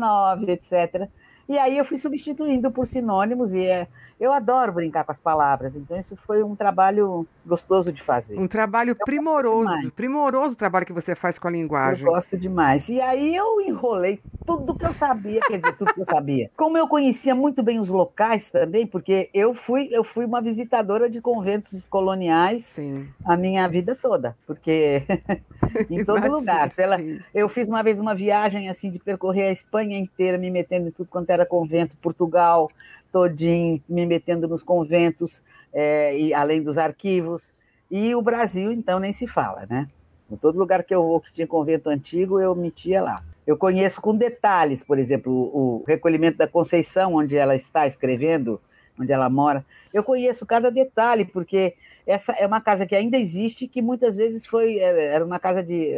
etc. 0.49 1.09
E 1.51 1.59
aí 1.59 1.77
eu 1.77 1.85
fui 1.85 1.99
substituindo 1.99 2.71
por 2.71 2.87
sinônimos 2.87 3.53
e 3.53 3.67
é, 3.67 3.89
eu 4.21 4.33
adoro 4.33 4.71
brincar 4.71 5.03
com 5.03 5.11
as 5.11 5.19
palavras. 5.19 5.75
Então 5.75 5.97
isso 5.97 6.15
foi 6.15 6.45
um 6.45 6.55
trabalho 6.55 7.27
gostoso 7.45 7.93
de 7.93 8.01
fazer. 8.01 8.39
Um 8.39 8.47
trabalho 8.47 8.91
eu 8.91 9.05
primoroso, 9.05 9.91
primoroso 9.91 10.55
o 10.55 10.57
trabalho 10.57 10.87
que 10.87 10.93
você 10.93 11.17
faz 11.17 11.41
com 11.41 11.49
a 11.49 11.51
linguagem. 11.51 12.07
Eu 12.07 12.13
gosto 12.13 12.39
demais. 12.39 12.89
E 12.89 13.01
aí 13.01 13.35
eu 13.35 13.61
enrolei 13.63 14.21
tudo 14.47 14.77
que 14.77 14.87
eu 14.87 14.93
sabia, 14.93 15.41
quer 15.41 15.59
dizer, 15.59 15.77
tudo 15.77 15.93
que 15.93 16.01
eu 16.01 16.05
sabia. 16.05 16.49
Como 16.57 16.79
eu 16.79 16.87
conhecia 16.87 17.35
muito 17.35 17.65
bem 17.65 17.81
os 17.81 17.89
locais 17.89 18.49
também, 18.49 18.87
porque 18.87 19.29
eu 19.35 19.53
fui 19.53 19.89
eu 19.91 20.05
fui 20.05 20.25
uma 20.25 20.41
visitadora 20.41 21.11
de 21.11 21.21
conventos 21.21 21.85
coloniais 21.85 22.65
sim. 22.65 23.09
a 23.25 23.37
minha 23.37 23.67
vida 23.67 23.99
toda, 24.01 24.37
porque 24.47 25.03
em 25.91 26.05
todo 26.05 26.19
Imagina, 26.19 26.37
lugar. 26.37 26.75
Pela, 26.75 26.97
eu 27.35 27.49
fiz 27.49 27.69
uma 27.69 27.83
vez 27.83 27.99
uma 27.99 28.15
viagem 28.15 28.69
assim 28.69 28.89
de 28.89 29.01
percorrer 29.01 29.49
a 29.49 29.53
Espanha 29.53 29.99
inteira, 29.99 30.39
me 30.39 30.49
metendo 30.49 30.87
em 30.87 30.93
tudo 30.93 31.09
quanto 31.09 31.31
era 31.31 31.40
convento, 31.47 31.97
Portugal 31.97 32.71
todinho, 33.11 33.83
me 33.89 34.07
metendo 34.07 34.49
nos 34.49 34.63
conventos, 34.63 35.43
é, 35.73 36.17
e 36.19 36.33
além 36.33 36.63
dos 36.63 36.79
arquivos. 36.79 37.53
E 37.91 38.15
o 38.15 38.23
Brasil, 38.23 38.73
então, 38.73 38.99
nem 38.99 39.13
se 39.13 39.27
fala, 39.27 39.67
né? 39.69 39.89
Em 40.31 40.37
todo 40.37 40.59
lugar 40.59 40.85
que 40.85 40.95
eu 40.95 41.03
vou 41.03 41.21
que 41.21 41.33
tinha 41.33 41.47
convento 41.47 41.89
antigo, 41.89 42.41
eu 42.41 42.55
metia 42.55 43.03
lá. 43.03 43.25
Eu 43.47 43.57
conheço 43.57 44.01
com 44.01 44.15
detalhes, 44.15 44.83
por 44.85 44.99
exemplo, 44.99 45.33
o 45.33 45.83
recolhimento 45.87 46.39
da 46.39 46.47
Conceição, 46.47 47.15
onde 47.15 47.37
ela 47.37 47.57
está 47.57 47.87
escrevendo, 47.87 48.61
onde 48.99 49.11
ela 49.13 49.29
mora. 49.29 49.65
Eu 49.93 50.05
conheço 50.05 50.47
cada 50.47 50.71
detalhe, 50.71 51.25
porque 51.25 51.75
essa 52.07 52.33
é 52.33 52.47
uma 52.47 52.61
casa 52.61 52.87
que 52.87 52.95
ainda 52.95 53.19
existe, 53.19 53.67
que 53.67 53.83
muitas 53.83 54.17
vezes 54.17 54.47
foi 54.47 54.79
era 54.79 55.25
uma 55.25 55.41
casa 55.41 55.65
de 55.65 55.95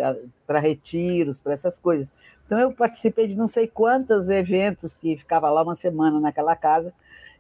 para 0.47 0.61
retiros, 0.61 1.39
para 1.39 1.53
essas 1.53 1.79
coisas. 1.79 2.11
Então 2.53 2.61
eu 2.61 2.71
participei 2.71 3.27
de 3.27 3.35
não 3.35 3.47
sei 3.47 3.67
quantos 3.67 4.29
eventos 4.29 4.95
que 4.95 5.17
ficava 5.17 5.49
lá 5.49 5.63
uma 5.63 5.75
semana 5.75 6.21
naquela 6.21 6.55
casa. 6.55 6.93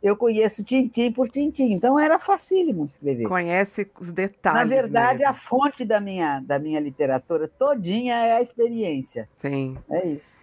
Eu 0.02 0.16
conheço 0.16 0.64
tintim 0.64 1.12
por 1.12 1.28
tintim, 1.28 1.70
então 1.70 1.98
era 1.98 2.18
facílimo 2.18 2.86
escrever. 2.86 3.28
Conhece 3.28 3.90
os 4.00 4.10
detalhes. 4.10 4.58
Na 4.58 4.64
verdade, 4.64 5.18
mesmo. 5.18 5.28
a 5.28 5.34
fonte 5.34 5.84
da 5.84 6.00
minha, 6.00 6.40
da 6.40 6.58
minha 6.58 6.80
literatura 6.80 7.46
todinha 7.46 8.14
é 8.14 8.32
a 8.32 8.40
experiência. 8.40 9.28
Sim. 9.36 9.76
É 9.90 10.06
isso. 10.06 10.40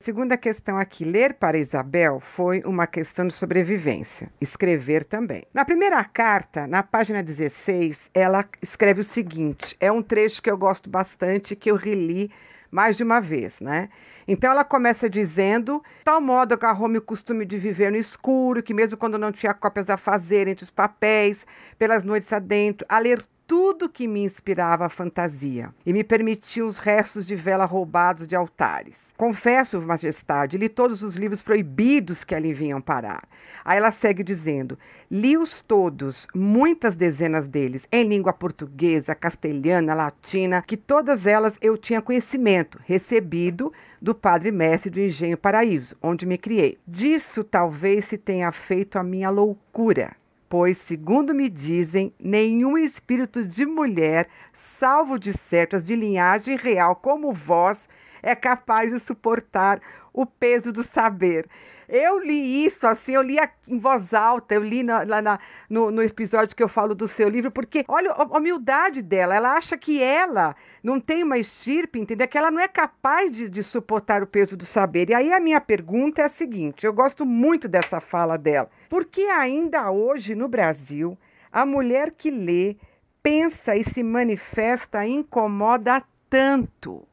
Segunda 0.00 0.36
questão 0.36 0.78
aqui, 0.78 1.04
ler 1.04 1.34
para 1.34 1.58
Isabel 1.58 2.20
foi 2.20 2.62
uma 2.64 2.86
questão 2.86 3.26
de 3.26 3.34
sobrevivência, 3.34 4.30
escrever 4.40 5.04
também. 5.04 5.42
Na 5.52 5.64
primeira 5.64 6.04
carta, 6.04 6.68
na 6.68 6.84
página 6.84 7.20
16, 7.20 8.08
ela 8.14 8.44
escreve 8.62 9.00
o 9.00 9.04
seguinte: 9.04 9.76
é 9.80 9.90
um 9.90 10.00
trecho 10.00 10.40
que 10.40 10.48
eu 10.48 10.56
gosto 10.56 10.88
bastante, 10.88 11.56
que 11.56 11.68
eu 11.68 11.74
reli 11.74 12.30
mais 12.70 12.96
de 12.96 13.02
uma 13.02 13.20
vez, 13.20 13.60
né? 13.60 13.88
Então 14.28 14.52
ela 14.52 14.62
começa 14.62 15.10
dizendo: 15.10 15.82
tal 16.04 16.20
modo 16.20 16.52
agarrou-me 16.52 16.98
o 16.98 17.02
costume 17.02 17.44
de 17.44 17.58
viver 17.58 17.90
no 17.90 17.98
escuro, 17.98 18.62
que 18.62 18.72
mesmo 18.72 18.96
quando 18.96 19.18
não 19.18 19.32
tinha 19.32 19.52
cópias 19.52 19.90
a 19.90 19.96
fazer 19.96 20.46
entre 20.46 20.62
os 20.62 20.70
papéis, 20.70 21.44
pelas 21.76 22.04
noites 22.04 22.32
adentro, 22.32 22.86
a 22.88 23.00
ler 23.00 23.26
tudo 23.48 23.88
que 23.88 24.06
me 24.06 24.22
inspirava 24.22 24.84
a 24.84 24.90
fantasia 24.90 25.72
e 25.86 25.90
me 25.90 26.04
permitia 26.04 26.66
os 26.66 26.76
restos 26.76 27.26
de 27.26 27.34
vela 27.34 27.64
roubados 27.64 28.28
de 28.28 28.36
altares. 28.36 29.14
Confesso, 29.16 29.80
Majestade, 29.80 30.58
li 30.58 30.68
todos 30.68 31.02
os 31.02 31.16
livros 31.16 31.42
proibidos 31.42 32.24
que 32.24 32.34
ali 32.34 32.52
vinham 32.52 32.78
parar. 32.78 33.26
Aí 33.64 33.78
ela 33.78 33.90
segue 33.90 34.22
dizendo: 34.22 34.78
li-os 35.10 35.62
todos, 35.62 36.28
muitas 36.34 36.94
dezenas 36.94 37.48
deles, 37.48 37.88
em 37.90 38.04
língua 38.04 38.34
portuguesa, 38.34 39.14
castelhana, 39.14 39.94
latina, 39.94 40.60
que 40.60 40.76
todas 40.76 41.24
elas 41.24 41.56
eu 41.62 41.78
tinha 41.78 42.02
conhecimento, 42.02 42.78
recebido 42.84 43.72
do 44.00 44.14
padre 44.14 44.52
mestre 44.52 44.90
do 44.90 45.00
Engenho 45.00 45.38
Paraíso, 45.38 45.96
onde 46.02 46.26
me 46.26 46.36
criei. 46.36 46.78
Disso 46.86 47.42
talvez 47.42 48.04
se 48.04 48.18
tenha 48.18 48.52
feito 48.52 48.98
a 48.98 49.02
minha 49.02 49.30
loucura 49.30 50.14
pois, 50.48 50.78
segundo 50.78 51.34
me 51.34 51.48
dizem, 51.48 52.12
nenhum 52.18 52.78
espírito 52.78 53.44
de 53.44 53.66
mulher, 53.66 54.28
salvo 54.52 55.18
de 55.18 55.32
certas 55.32 55.84
de 55.84 55.94
linhagem 55.94 56.56
real 56.56 56.96
como 56.96 57.32
vós, 57.32 57.88
é 58.22 58.34
capaz 58.34 58.92
de 58.92 58.98
suportar 58.98 59.80
o 60.12 60.24
peso 60.24 60.72
do 60.72 60.82
saber. 60.82 61.48
Eu 61.88 62.18
li 62.18 62.66
isso 62.66 62.86
assim, 62.86 63.14
eu 63.14 63.22
li 63.22 63.38
em 63.66 63.78
voz 63.78 64.12
alta, 64.12 64.54
eu 64.54 64.62
li 64.62 64.82
na, 64.82 65.04
lá 65.04 65.22
na, 65.22 65.38
no, 65.70 65.90
no, 65.90 66.02
episódio 66.02 66.54
que 66.54 66.62
eu 66.62 66.68
falo 66.68 66.94
do 66.94 67.08
seu 67.08 67.30
livro, 67.30 67.50
porque 67.50 67.82
olha 67.88 68.12
a 68.12 68.24
humildade 68.24 69.00
dela, 69.00 69.34
ela 69.34 69.54
acha 69.54 69.74
que 69.78 70.02
ela 70.02 70.54
não 70.82 71.00
tem 71.00 71.22
uma 71.22 71.38
estirpe, 71.38 71.98
entendeu? 71.98 72.28
Que 72.28 72.36
ela 72.36 72.50
não 72.50 72.60
é 72.60 72.68
capaz 72.68 73.32
de, 73.32 73.48
de 73.48 73.62
suportar 73.62 74.22
o 74.22 74.26
peso 74.26 74.54
do 74.54 74.66
saber. 74.66 75.08
E 75.08 75.14
aí 75.14 75.32
a 75.32 75.40
minha 75.40 75.62
pergunta 75.62 76.20
é 76.20 76.26
a 76.26 76.28
seguinte: 76.28 76.84
eu 76.84 76.92
gosto 76.92 77.24
muito 77.24 77.66
dessa 77.66 78.00
fala 78.00 78.36
dela. 78.36 78.68
Por 78.90 79.06
que 79.06 79.22
ainda 79.26 79.90
hoje 79.90 80.34
no 80.34 80.46
Brasil 80.46 81.16
a 81.50 81.64
mulher 81.64 82.10
que 82.14 82.30
lê, 82.30 82.76
pensa 83.22 83.74
e 83.74 83.82
se 83.82 84.02
manifesta 84.02 85.06
incomoda 85.06 86.02
tanto? 86.28 87.07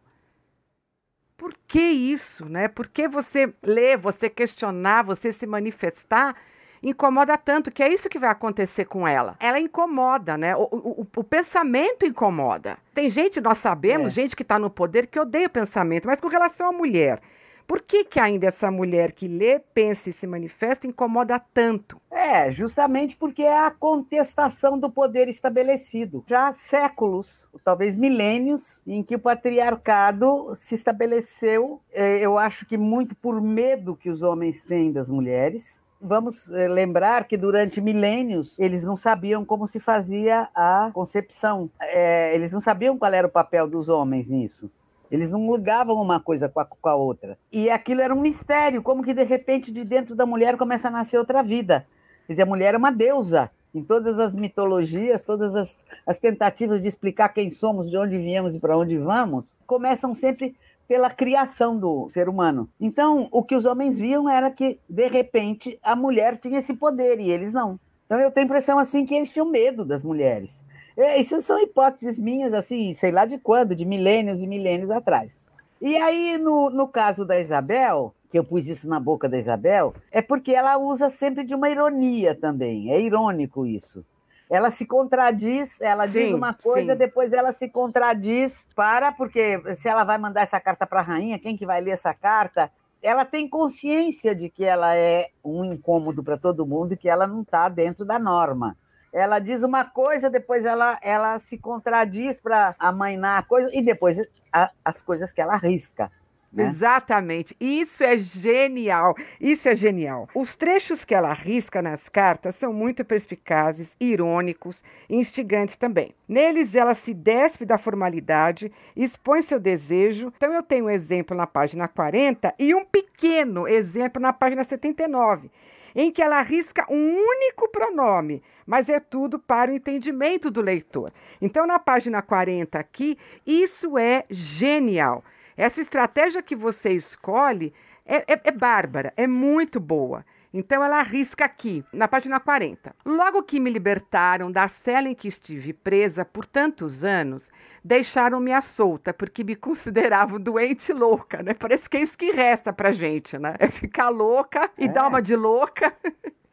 Por 1.38 1.54
que 1.68 1.82
isso, 1.82 2.48
né? 2.48 2.68
Por 2.68 2.88
que 2.88 3.08
você 3.08 3.54
ler, 3.62 3.98
você 3.98 4.30
questionar, 4.30 5.04
você 5.04 5.32
se 5.34 5.46
manifestar 5.46 6.36
incomoda 6.82 7.36
tanto, 7.36 7.72
que 7.72 7.82
é 7.82 7.92
isso 7.92 8.08
que 8.08 8.20
vai 8.20 8.30
acontecer 8.30 8.86
com 8.86 9.08
ela. 9.08 9.36
Ela 9.40 9.60
incomoda, 9.60 10.38
né? 10.38 10.56
O, 10.56 10.68
o, 10.72 11.08
o 11.16 11.24
pensamento 11.24 12.06
incomoda. 12.06 12.78
Tem 12.94 13.10
gente, 13.10 13.42
nós 13.42 13.58
sabemos, 13.58 14.08
é. 14.08 14.22
gente 14.22 14.36
que 14.36 14.44
está 14.44 14.60
no 14.60 14.70
poder 14.70 15.08
que 15.08 15.20
odeia 15.20 15.48
o 15.48 15.50
pensamento, 15.50 16.08
mas 16.08 16.22
com 16.22 16.28
relação 16.28 16.70
à 16.70 16.72
mulher, 16.72 17.20
por 17.68 17.82
que, 17.82 18.04
que 18.04 18.20
ainda 18.20 18.48
essa 18.48 18.70
mulher 18.70 19.12
que 19.12 19.28
lê, 19.28 19.60
pensa 19.60 20.10
e 20.10 20.14
se 20.14 20.28
manifesta 20.28 20.88
incomoda 20.88 21.40
tanto? 21.54 22.00
É, 22.12 22.52
justamente 22.52 23.16
porque 23.16 23.44
é 23.44 23.58
a 23.58 23.72
contestação 23.72 24.78
do 24.78 24.90
poder 24.90 25.28
estabelecido. 25.28 26.24
Já 26.28 26.50
há 26.50 26.54
séculos, 26.54 27.50
talvez 27.64 27.96
milênios, 27.96 28.82
em 28.86 29.04
que 29.04 29.16
o 29.16 29.20
patriarcado 29.20 30.54
se 30.56 30.76
estabeleceu, 30.76 31.82
é, 31.92 32.20
eu 32.20 32.38
acho 32.38 32.66
que 32.66 32.78
muito 32.78 33.16
por 33.16 33.42
medo 33.42 33.96
que 33.96 34.10
os 34.10 34.22
homens 34.22 34.64
têm 34.64 34.92
das 34.92 35.10
mulheres, 35.10 35.84
vamos 36.00 36.50
é, 36.52 36.68
lembrar 36.68 37.28
que 37.28 37.36
durante 37.36 37.82
milênios 37.82 38.60
eles 38.60 38.84
não 38.84 38.96
sabiam 38.96 39.44
como 39.44 39.68
se 39.68 39.80
fazia 39.80 40.50
a 40.54 40.92
concepção, 40.94 41.70
é, 41.82 42.36
eles 42.36 42.54
não 42.54 42.62
sabiam 42.62 42.98
qual 42.98 43.14
era 43.14 43.28
o 43.28 43.32
papel 43.32 43.68
dos 43.68 43.90
homens 43.90 44.28
nisso. 44.28 44.70
Eles 45.12 45.32
não 45.32 45.56
ligavam 45.56 45.96
uma 45.96 46.20
coisa 46.20 46.50
com 46.50 46.60
a, 46.60 46.66
com 46.66 46.90
a 46.90 46.96
outra. 46.96 47.38
E 47.52 47.70
aquilo 47.70 48.02
era 48.02 48.14
um 48.14 48.22
mistério, 48.22 48.82
como 48.82 49.04
que 49.04 49.14
de 49.14 49.24
repente 49.24 49.72
de 49.72 49.84
dentro 49.84 50.16
da 50.16 50.26
mulher 50.26 50.58
começa 50.58 50.88
a 50.88 50.92
nascer 50.92 51.18
outra 51.18 51.44
vida. 51.44 51.86
Quer 52.26 52.34
dizer, 52.34 52.42
a 52.44 52.48
mulher 52.48 52.74
é 52.74 52.78
uma 52.78 52.92
deusa. 52.92 53.52
Em 53.74 53.84
todas 53.84 54.20
as 54.20 54.34
mitologias, 54.34 55.22
todas 55.22 55.54
as, 55.54 55.76
as 56.08 56.18
tentativas 56.18 56.82
de 56.82 56.88
explicar 56.88 57.30
quem 57.30 57.52
somos, 57.52 57.90
de 57.90 57.98
onde 57.98 58.18
viemos 58.18 58.56
e 58.56 58.60
para 58.60 58.78
onde 58.78 58.98
vamos, 58.98 59.58
começam 59.68 60.14
sempre 60.14 60.56
pela 60.88 61.10
criação 61.10 61.78
do 61.78 62.08
ser 62.08 62.30
humano. 62.30 62.70
Então, 62.80 63.28
o 63.32 63.44
que 63.44 63.56
os 63.56 63.66
homens 63.66 63.98
viam 63.98 64.30
era 64.30 64.50
que, 64.50 64.80
de 64.90 65.08
repente, 65.08 65.78
a 65.84 65.96
mulher 65.96 66.38
tinha 66.38 66.60
esse 66.60 66.74
poder 66.74 67.20
e 67.20 67.30
eles 67.30 67.52
não. 67.52 67.80
Então, 68.06 68.20
eu 68.20 68.32
tenho 68.32 68.46
a 68.46 68.48
impressão 68.48 68.80
assim 68.80 69.06
que 69.06 69.16
eles 69.16 69.32
tinham 69.32 69.50
medo 69.50 69.84
das 69.84 70.04
mulheres. 70.04 70.64
É, 70.98 71.20
isso 71.20 71.42
são 71.42 71.60
hipóteses 71.60 72.18
minhas, 72.18 72.54
assim, 72.54 72.94
sei 72.94 73.12
lá 73.12 73.26
de 73.26 73.38
quando, 73.38 73.76
de 73.76 73.86
milênios 73.86 74.42
e 74.42 74.48
milênios 74.48 74.90
atrás. 74.90 75.42
E 75.82 75.98
aí, 75.98 76.38
no, 76.38 76.70
no 76.70 76.88
caso 76.88 77.26
da 77.26 77.38
Isabel, 77.40 78.16
que 78.30 78.40
eu 78.40 78.46
pus 78.46 78.68
isso 78.68 78.88
na 78.88 79.00
boca 79.00 79.28
da 79.28 79.38
Isabel, 79.38 79.94
é 80.10 80.22
porque 80.22 80.54
ela 80.54 80.78
usa 80.78 81.10
sempre 81.10 81.44
de 81.44 81.54
uma 81.54 81.70
ironia 81.70 82.34
também. 82.34 82.92
É 82.92 83.00
irônico 83.00 83.66
isso. 83.66 84.06
Ela 84.50 84.72
se 84.72 84.86
contradiz, 84.86 85.82
ela 85.82 86.08
sim, 86.08 86.26
diz 86.26 86.34
uma 86.34 86.54
coisa, 86.54 86.94
sim. 86.94 86.98
depois 86.98 87.34
ela 87.34 87.52
se 87.52 87.68
contradiz 87.68 88.68
para, 88.76 89.12
porque 89.12 89.60
se 89.76 89.90
ela 89.90 90.04
vai 90.04 90.18
mandar 90.18 90.42
essa 90.42 90.60
carta 90.60 90.88
para 90.88 91.02
a 91.02 91.04
rainha, 91.04 91.40
quem 91.40 91.58
que 91.58 91.66
vai 91.66 91.82
ler 91.82 91.92
essa 91.92 92.14
carta? 92.14 92.72
Ela 93.02 93.26
tem 93.26 93.50
consciência 93.50 94.34
de 94.34 94.50
que 94.50 94.64
ela 94.64 94.96
é 94.96 95.30
um 95.44 95.66
incômodo 95.66 96.24
para 96.24 96.38
todo 96.38 96.66
mundo 96.66 96.94
e 96.94 96.98
que 96.98 97.10
ela 97.10 97.28
não 97.28 97.42
está 97.42 97.68
dentro 97.68 98.06
da 98.06 98.18
norma 98.18 98.78
ela 99.16 99.40
diz 99.40 99.64
uma 99.64 99.86
coisa, 99.86 100.30
depois 100.30 100.66
ela, 100.66 101.00
ela 101.02 101.40
se 101.40 101.58
contradiz 101.58 102.40
para 102.40 102.76
amainar 102.78 103.40
a 103.40 103.44
coisa, 103.44 103.70
e 103.74 103.82
depois 103.82 104.22
a, 104.52 104.70
as 104.84 105.02
coisas 105.02 105.32
que 105.32 105.40
ela 105.40 105.54
arrisca. 105.54 106.12
Né? 106.52 106.64
Exatamente. 106.64 107.56
Isso 107.60 108.04
é 108.04 108.18
genial. 108.18 109.16
Isso 109.40 109.68
é 109.68 109.76
genial. 109.76 110.28
Os 110.34 110.56
trechos 110.56 111.04
que 111.04 111.14
ela 111.14 111.30
arrisca 111.30 111.82
nas 111.82 112.08
cartas 112.08 112.56
são 112.56 112.72
muito 112.72 113.04
perspicazes, 113.04 113.96
irônicos 114.00 114.84
e 115.10 115.16
instigantes 115.16 115.76
também. 115.76 116.14
Neles, 116.28 116.76
ela 116.76 116.94
se 116.94 117.14
despe 117.14 117.66
da 117.66 117.78
formalidade, 117.78 118.72
expõe 118.96 119.42
seu 119.42 119.60
desejo. 119.60 120.32
Então, 120.36 120.54
eu 120.54 120.64
tenho 120.64 120.86
um 120.86 120.90
exemplo 120.90 121.36
na 121.36 121.48
página 121.48 121.88
40 121.88 122.54
e 122.58 122.74
um 122.74 122.86
pequeno 122.86 123.68
exemplo 123.68 124.22
na 124.22 124.32
página 124.32 124.64
79 124.64 125.50
em 125.96 126.12
que 126.12 126.22
ela 126.22 126.40
arrisca 126.40 126.86
um 126.90 127.16
único 127.18 127.70
pronome, 127.70 128.44
mas 128.66 128.90
é 128.90 129.00
tudo 129.00 129.40
para 129.40 129.72
o 129.72 129.74
entendimento 129.74 130.52
do 130.52 130.62
leitor. 130.62 131.14
Então, 131.42 131.66
na 131.66 131.80
página 131.80 132.22
40 132.22 132.78
aqui, 132.78 133.18
isso 133.46 133.98
é 133.98 134.26
genial. 134.30 135.24
Essa 135.56 135.80
estratégia 135.80 136.44
que 136.44 136.56
você 136.56 136.92
escolhe 136.92 137.74
é, 138.06 138.18
é, 138.34 138.42
é 138.44 138.52
bárbara, 138.52 139.14
é 139.16 139.26
muito 139.26 139.80
boa. 139.80 140.26
Então 140.58 140.82
ela 140.82 141.00
arrisca 141.00 141.44
aqui, 141.44 141.84
na 141.92 142.08
página 142.08 142.40
40. 142.40 142.96
Logo 143.06 143.44
que 143.44 143.60
me 143.60 143.70
libertaram 143.70 144.50
da 144.50 144.70
cela 144.70 145.10
em 145.10 145.14
que 145.14 145.28
estive 145.28 145.74
presa 145.74 146.24
por 146.24 146.46
tantos 146.46 147.04
anos, 147.04 147.50
deixaram-me 147.84 148.54
à 148.54 148.62
solta, 148.62 149.14
porque 149.14 149.44
me 149.44 149.54
consideravam 149.58 150.40
doente 150.40 150.94
louca, 150.94 151.44
né? 151.44 151.54
Parece 151.54 151.90
que 151.90 151.98
é 151.98 152.02
isso 152.02 152.18
que 152.18 152.32
resta 152.32 152.72
pra 152.72 152.94
gente, 152.94 153.38
né? 153.38 153.56
É 153.60 153.68
ficar 153.68 154.08
louca 154.08 154.72
e 154.78 154.86
é. 154.86 154.88
dar 154.88 155.10
uma 155.10 155.22
de 155.22 155.36
louca. 155.36 155.94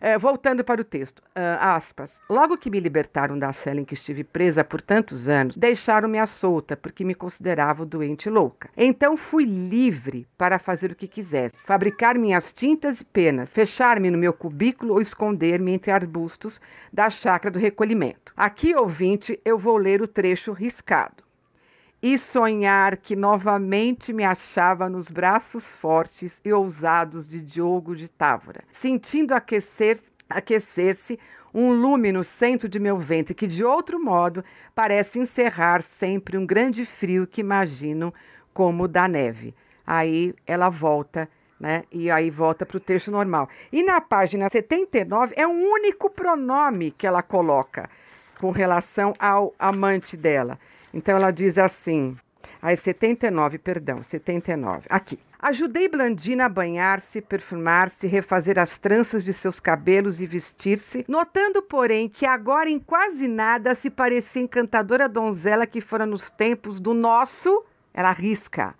É, 0.00 0.18
voltando 0.18 0.64
para 0.64 0.80
o 0.80 0.84
texto, 0.84 1.20
uh, 1.20 1.58
aspas. 1.60 2.20
Logo 2.28 2.56
que 2.56 2.70
me 2.70 2.80
libertaram 2.80 3.38
da 3.38 3.52
cela 3.52 3.80
em 3.80 3.84
que 3.84 3.94
estive 3.94 4.24
presa 4.24 4.64
por 4.64 4.80
tantos 4.80 5.28
anos, 5.28 5.56
deixaram-me 5.56 6.18
à 6.18 6.26
solta, 6.26 6.76
porque 6.76 7.04
me 7.04 7.14
consideravam 7.14 7.86
doente 7.86 8.28
louca. 8.28 8.68
Então 8.76 9.16
fui 9.16 9.44
livre 9.44 10.26
para 10.36 10.58
fazer 10.58 10.92
o 10.92 10.96
que 10.96 11.08
quisesse, 11.08 11.56
fabricar 11.64 12.18
minhas 12.18 12.52
tintas 12.52 13.00
e 13.00 13.04
penas, 13.04 13.50
fechar-me 13.50 14.10
no 14.10 14.18
meu 14.18 14.32
cubículo 14.32 14.94
ou 14.94 15.00
esconder-me 15.00 15.72
entre 15.72 15.90
arbustos 15.90 16.60
da 16.92 17.08
chácara 17.10 17.52
do 17.52 17.58
recolhimento. 17.58 18.32
Aqui, 18.36 18.74
ouvinte, 18.74 19.40
eu 19.44 19.58
vou 19.58 19.76
ler 19.76 20.02
o 20.02 20.08
trecho 20.08 20.52
riscado 20.52 21.23
e 22.04 22.18
sonhar 22.18 22.98
que 22.98 23.16
novamente 23.16 24.12
me 24.12 24.24
achava 24.24 24.90
nos 24.90 25.10
braços 25.10 25.74
fortes 25.74 26.38
e 26.44 26.52
ousados 26.52 27.26
de 27.26 27.40
Diogo 27.40 27.96
de 27.96 28.08
Távora, 28.08 28.62
sentindo 28.70 29.32
aquecer-se 29.32 30.12
aquecer 30.28 30.94
um 31.54 31.72
lume 31.72 32.12
no 32.12 32.22
centro 32.22 32.68
de 32.68 32.78
meu 32.78 32.98
ventre 32.98 33.34
que, 33.34 33.46
de 33.46 33.64
outro 33.64 33.98
modo, 33.98 34.44
parece 34.74 35.18
encerrar 35.18 35.82
sempre 35.82 36.36
um 36.36 36.44
grande 36.44 36.84
frio 36.84 37.26
que 37.26 37.40
imagino 37.40 38.12
como 38.52 38.86
da 38.86 39.08
neve. 39.08 39.54
Aí 39.86 40.34
ela 40.46 40.68
volta, 40.68 41.26
né? 41.58 41.84
E 41.90 42.10
aí 42.10 42.30
volta 42.30 42.66
para 42.66 42.76
o 42.76 42.80
texto 42.80 43.10
normal. 43.10 43.48
E 43.72 43.82
na 43.82 43.98
página 44.02 44.50
79 44.50 45.32
é 45.38 45.46
um 45.46 45.72
único 45.72 46.10
pronome 46.10 46.90
que 46.90 47.06
ela 47.06 47.22
coloca 47.22 47.88
com 48.38 48.50
relação 48.50 49.14
ao 49.18 49.54
amante 49.58 50.18
dela. 50.18 50.58
Então 50.94 51.16
ela 51.16 51.32
diz 51.32 51.58
assim, 51.58 52.16
aí 52.62 52.76
79, 52.76 53.58
perdão, 53.58 54.00
79. 54.00 54.86
Aqui. 54.88 55.18
Ajudei 55.40 55.88
Blandina 55.88 56.46
a 56.46 56.48
banhar-se, 56.48 57.20
perfumar-se, 57.20 58.06
refazer 58.06 58.58
as 58.58 58.78
tranças 58.78 59.22
de 59.22 59.34
seus 59.34 59.60
cabelos 59.60 60.20
e 60.20 60.26
vestir-se, 60.26 61.04
notando, 61.06 61.60
porém, 61.60 62.08
que 62.08 62.24
agora 62.24 62.70
em 62.70 62.78
quase 62.78 63.28
nada 63.28 63.74
se 63.74 63.90
parecia 63.90 64.40
encantadora 64.40 65.06
donzela 65.06 65.66
que 65.66 65.82
fora 65.82 66.06
nos 66.06 66.30
tempos 66.30 66.80
do 66.80 66.94
nosso, 66.94 67.62
ela 67.92 68.12
risca, 68.12 68.74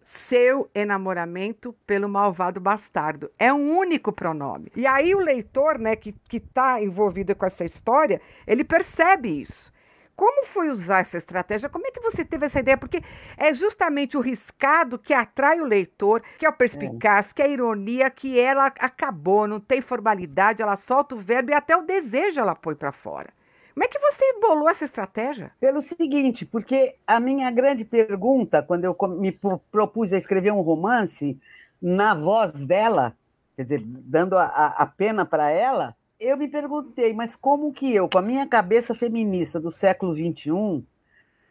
seu 0.00 0.70
enamoramento 0.74 1.74
pelo 1.86 2.08
malvado 2.08 2.60
bastardo. 2.60 3.30
É 3.38 3.52
um 3.52 3.76
único 3.76 4.12
pronome. 4.12 4.72
E 4.74 4.86
aí 4.86 5.14
o 5.14 5.20
leitor, 5.20 5.78
né, 5.78 5.94
que 5.96 6.14
está 6.32 6.80
envolvido 6.80 7.34
com 7.34 7.44
essa 7.44 7.64
história, 7.66 8.20
ele 8.46 8.64
percebe 8.64 9.40
isso. 9.42 9.74
Como 10.16 10.46
foi 10.46 10.68
usar 10.68 11.00
essa 11.00 11.18
estratégia? 11.18 11.68
Como 11.68 11.86
é 11.86 11.90
que 11.90 12.00
você 12.00 12.24
teve 12.24 12.46
essa 12.46 12.60
ideia? 12.60 12.76
Porque 12.76 13.02
é 13.36 13.52
justamente 13.52 14.16
o 14.16 14.20
riscado 14.20 14.98
que 14.98 15.12
atrai 15.12 15.60
o 15.60 15.64
leitor, 15.64 16.22
que 16.38 16.46
é 16.46 16.48
o 16.48 16.52
perspicaz, 16.52 17.30
é. 17.30 17.34
que 17.34 17.42
é 17.42 17.46
a 17.46 17.48
ironia, 17.48 18.10
que 18.10 18.40
ela 18.40 18.66
acabou, 18.66 19.48
não 19.48 19.58
tem 19.58 19.80
formalidade, 19.80 20.62
ela 20.62 20.76
solta 20.76 21.14
o 21.14 21.18
verbo 21.18 21.50
e 21.50 21.54
até 21.54 21.76
o 21.76 21.82
desejo 21.82 22.40
ela 22.40 22.54
põe 22.54 22.74
para 22.74 22.92
fora. 22.92 23.30
Como 23.74 23.84
é 23.84 23.88
que 23.88 23.98
você 23.98 24.38
bolou 24.40 24.68
essa 24.68 24.84
estratégia? 24.84 25.50
Pelo 25.58 25.82
seguinte, 25.82 26.46
porque 26.46 26.94
a 27.04 27.18
minha 27.18 27.50
grande 27.50 27.84
pergunta, 27.84 28.62
quando 28.62 28.84
eu 28.84 28.96
me 29.18 29.32
propus 29.72 30.12
a 30.12 30.16
escrever 30.16 30.52
um 30.52 30.60
romance, 30.60 31.36
na 31.82 32.14
voz 32.14 32.52
dela, 32.52 33.16
quer 33.56 33.64
dizer, 33.64 33.82
dando 33.84 34.38
a, 34.38 34.46
a 34.46 34.86
pena 34.86 35.26
para 35.26 35.50
ela, 35.50 35.96
eu 36.24 36.36
me 36.36 36.48
perguntei, 36.48 37.12
mas 37.12 37.36
como 37.36 37.72
que 37.72 37.94
eu, 37.94 38.08
com 38.08 38.18
a 38.18 38.22
minha 38.22 38.46
cabeça 38.46 38.94
feminista 38.94 39.60
do 39.60 39.70
século 39.70 40.14
XXI, 40.14 40.82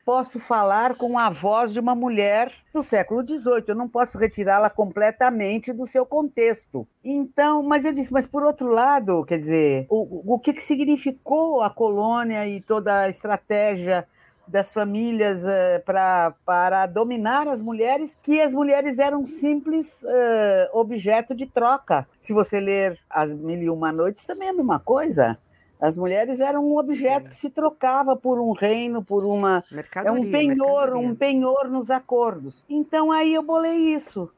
posso 0.04 0.40
falar 0.40 0.96
com 0.96 1.18
a 1.18 1.30
voz 1.30 1.72
de 1.72 1.80
uma 1.80 1.96
mulher 1.96 2.52
do 2.74 2.82
século 2.82 3.22
XVIII? 3.26 3.64
Eu 3.68 3.76
não 3.76 3.88
posso 3.88 4.18
retirá-la 4.18 4.70
completamente 4.70 5.72
do 5.72 5.86
seu 5.86 6.06
contexto. 6.06 6.88
Então, 7.04 7.62
mas 7.64 7.86
eu 7.86 7.94
disse, 7.94 8.12
mas 8.12 8.26
por 8.26 8.44
outro 8.44 8.68
lado, 8.68 9.24
quer 9.26 9.38
dizer, 9.38 9.86
o, 9.90 10.34
o 10.34 10.40
que, 10.40 10.54
que 10.54 10.64
significou 10.64 11.62
a 11.62 11.70
colônia 11.70 12.48
e 12.48 12.60
toda 12.60 13.02
a 13.02 13.10
estratégia 13.10 14.08
das 14.48 14.74
famílias 14.74 15.44
uh, 15.44 15.84
pra, 15.86 16.34
para 16.46 16.86
dominar 16.86 17.48
as 17.48 17.62
mulheres, 17.62 18.18
que 18.22 18.42
as 18.42 18.54
mulheres 18.54 19.00
eram 19.00 19.26
simples 19.26 20.04
uh, 20.04 20.78
objeto 20.78 21.34
de 21.34 21.46
troca. 21.46 22.08
Se 22.20 22.34
você 22.34 22.60
ler 22.60 23.00
As 23.10 23.34
Mil 23.34 23.62
e 23.62 23.70
Uma 23.70 23.92
Noites, 23.92 24.26
também 24.26 24.48
é 24.48 24.52
a 24.52 24.56
mesma 24.56 24.80
coisa. 24.80 25.38
As 25.80 25.98
mulheres 25.98 26.40
eram 26.40 26.66
um 26.66 26.78
objeto 26.78 27.26
Sim. 27.26 27.30
que 27.30 27.36
se 27.36 27.50
trocava 27.50 28.16
por 28.16 28.40
um 28.40 28.54
reino, 28.54 29.04
por 29.04 29.26
uma. 29.26 29.64
É 29.96 30.12
um 30.12 30.32
penhor, 30.32 30.96
um 30.96 31.14
penhor 31.14 31.70
nos 31.70 31.92
acordos. 31.92 32.64
Então 32.70 33.12
aí 33.12 33.34
eu 33.34 33.44
bolei 33.44 33.94
isso 33.94 34.32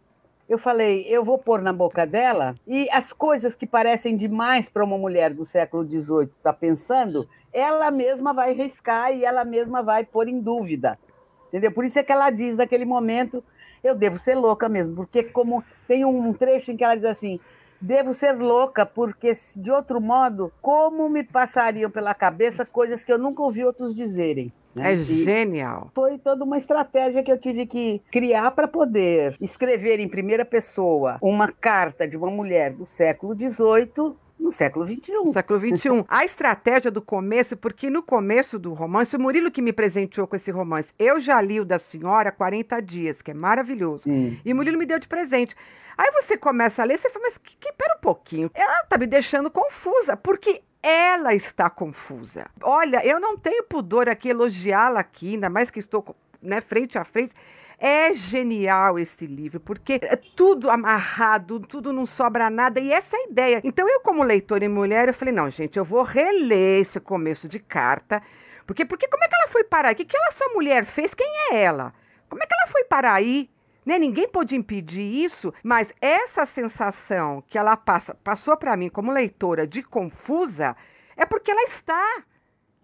eu 0.47 0.59
falei, 0.59 1.05
eu 1.07 1.23
vou 1.23 1.37
pôr 1.37 1.61
na 1.61 1.73
boca 1.73 2.05
dela 2.05 2.53
e 2.67 2.87
as 2.91 3.11
coisas 3.11 3.55
que 3.55 3.65
parecem 3.65 4.15
demais 4.15 4.69
para 4.69 4.83
uma 4.83 4.97
mulher 4.97 5.33
do 5.33 5.43
século 5.43 5.83
XVIII 5.83 6.23
estar 6.23 6.33
tá 6.43 6.53
pensando, 6.53 7.27
ela 7.51 7.89
mesma 7.89 8.31
vai 8.31 8.53
riscar 8.53 9.11
e 9.11 9.25
ela 9.25 9.43
mesma 9.43 9.81
vai 9.81 10.05
pôr 10.05 10.27
em 10.27 10.39
dúvida. 10.39 10.99
Entendeu? 11.47 11.71
Por 11.71 11.83
isso 11.83 11.97
é 11.97 12.03
que 12.03 12.11
ela 12.11 12.29
diz 12.29 12.55
naquele 12.55 12.85
momento, 12.85 13.43
eu 13.83 13.95
devo 13.95 14.19
ser 14.19 14.35
louca 14.35 14.69
mesmo, 14.69 14.95
porque 14.95 15.23
como 15.23 15.63
tem 15.87 16.05
um 16.05 16.33
trecho 16.33 16.71
em 16.71 16.77
que 16.77 16.83
ela 16.83 16.95
diz 16.95 17.05
assim, 17.05 17.39
devo 17.85 18.13
ser 18.13 18.35
louca, 18.35 18.85
porque 18.85 19.31
de 19.55 19.71
outro 19.71 20.01
modo, 20.01 20.51
como 20.61 21.07
me 21.07 21.23
passariam 21.23 21.89
pela 21.91 22.13
cabeça 22.13 22.65
coisas 22.65 23.03
que 23.03 23.13
eu 23.13 23.19
nunca 23.19 23.43
ouvi 23.43 23.63
outros 23.63 23.93
dizerem. 23.93 24.51
Né? 24.73 24.93
É 24.93 24.97
genial. 24.97 25.91
Foi 25.93 26.17
toda 26.17 26.43
uma 26.43 26.57
estratégia 26.57 27.23
que 27.23 27.31
eu 27.31 27.37
tive 27.37 27.65
que 27.65 28.01
criar 28.11 28.51
para 28.51 28.67
poder 28.67 29.37
escrever 29.39 29.99
em 29.99 30.09
primeira 30.09 30.43
pessoa 30.43 31.17
uma 31.21 31.49
carta 31.49 32.07
de 32.07 32.17
uma 32.17 32.29
mulher 32.29 32.73
do 32.73 32.85
século 32.85 33.33
XVIII 33.33 34.15
no 34.39 34.51
século 34.51 34.85
XXI. 34.85 35.13
No 35.13 35.33
século 35.33 35.59
XXI. 35.59 36.05
A 36.07 36.25
estratégia 36.25 36.91
do 36.91 37.01
começo, 37.01 37.57
porque 37.57 37.89
no 37.89 38.03
começo 38.03 38.59
do 38.59 38.73
romance, 38.73 39.15
o 39.15 39.19
Murilo 39.19 39.51
que 39.51 39.61
me 39.61 39.73
presenteou 39.73 40.27
com 40.27 40.35
esse 40.35 40.51
romance, 40.51 40.93
eu 40.99 41.19
já 41.19 41.41
li 41.41 41.59
o 41.59 41.65
da 41.65 41.79
senhora 41.79 42.31
40 42.31 42.81
dias, 42.81 43.21
que 43.21 43.31
é 43.31 43.33
maravilhoso. 43.33 44.03
Sim. 44.03 44.39
E 44.43 44.53
o 44.53 44.55
Murilo 44.55 44.77
me 44.77 44.85
deu 44.85 44.99
de 44.99 45.07
presente. 45.07 45.55
Aí 45.97 46.11
você 46.11 46.37
começa 46.37 46.81
a 46.81 46.85
ler, 46.85 46.97
você 46.97 47.09
fala, 47.09 47.25
mas 47.25 47.37
que, 47.37 47.55
que, 47.57 47.71
pera 47.71 47.95
um 47.95 48.01
pouquinho. 48.01 48.51
Ela 48.53 48.83
tá 48.83 48.97
me 48.97 49.07
deixando 49.07 49.49
confusa, 49.49 50.17
porque 50.17 50.61
ela 50.83 51.33
está 51.33 51.69
confusa. 51.69 52.45
Olha, 52.61 53.05
eu 53.05 53.19
não 53.19 53.37
tenho 53.37 53.63
pudor 53.63 54.09
aqui 54.09 54.29
elogiá-la 54.29 54.99
aqui, 54.99 55.33
ainda 55.33 55.49
mais 55.49 55.71
que 55.71 55.79
estou 55.79 56.15
né, 56.41 56.61
frente 56.61 56.97
a 56.97 57.03
frente. 57.03 57.33
É 57.77 58.13
genial 58.13 58.97
esse 58.97 59.25
livro, 59.25 59.59
porque 59.59 59.99
é 60.01 60.15
tudo 60.15 60.69
amarrado, 60.69 61.59
tudo 61.59 61.91
não 61.91 62.05
sobra 62.05 62.49
nada, 62.49 62.79
e 62.79 62.91
essa 62.91 63.17
é 63.17 63.19
a 63.19 63.23
ideia. 63.29 63.61
Então, 63.63 63.87
eu, 63.89 63.99
como 63.99 64.23
leitora 64.23 64.63
e 64.63 64.69
mulher, 64.69 65.07
eu 65.07 65.13
falei: 65.13 65.33
não, 65.33 65.49
gente, 65.49 65.77
eu 65.77 65.83
vou 65.83 66.03
reler 66.03 66.81
esse 66.81 66.99
começo 66.99 67.47
de 67.47 67.59
carta, 67.59 68.21
porque, 68.65 68.85
porque 68.85 69.07
como 69.07 69.23
é 69.23 69.27
que 69.27 69.35
ela 69.35 69.47
foi 69.47 69.63
parar? 69.63 69.93
O 69.93 69.95
que, 69.95 70.05
que 70.05 70.17
ela, 70.17 70.31
sua 70.31 70.49
mulher, 70.49 70.85
fez? 70.85 71.13
Quem 71.13 71.27
é 71.51 71.61
ela? 71.61 71.93
Como 72.29 72.41
é 72.41 72.45
que 72.45 72.53
ela 72.53 72.67
foi 72.67 72.83
parar 72.85 73.13
aí? 73.13 73.49
Né? 73.85 73.99
Ninguém 73.99 74.27
pode 74.27 74.55
impedir 74.55 75.03
isso, 75.03 75.53
mas 75.63 75.93
essa 76.01 76.45
sensação 76.45 77.43
que 77.47 77.57
ela 77.57 77.77
passa, 77.77 78.15
passou 78.15 78.57
para 78.57 78.75
mim 78.75 78.89
como 78.89 79.11
leitora 79.11 79.67
de 79.67 79.83
confusa, 79.83 80.75
é 81.15 81.25
porque 81.25 81.51
ela 81.51 81.63
está. 81.63 82.23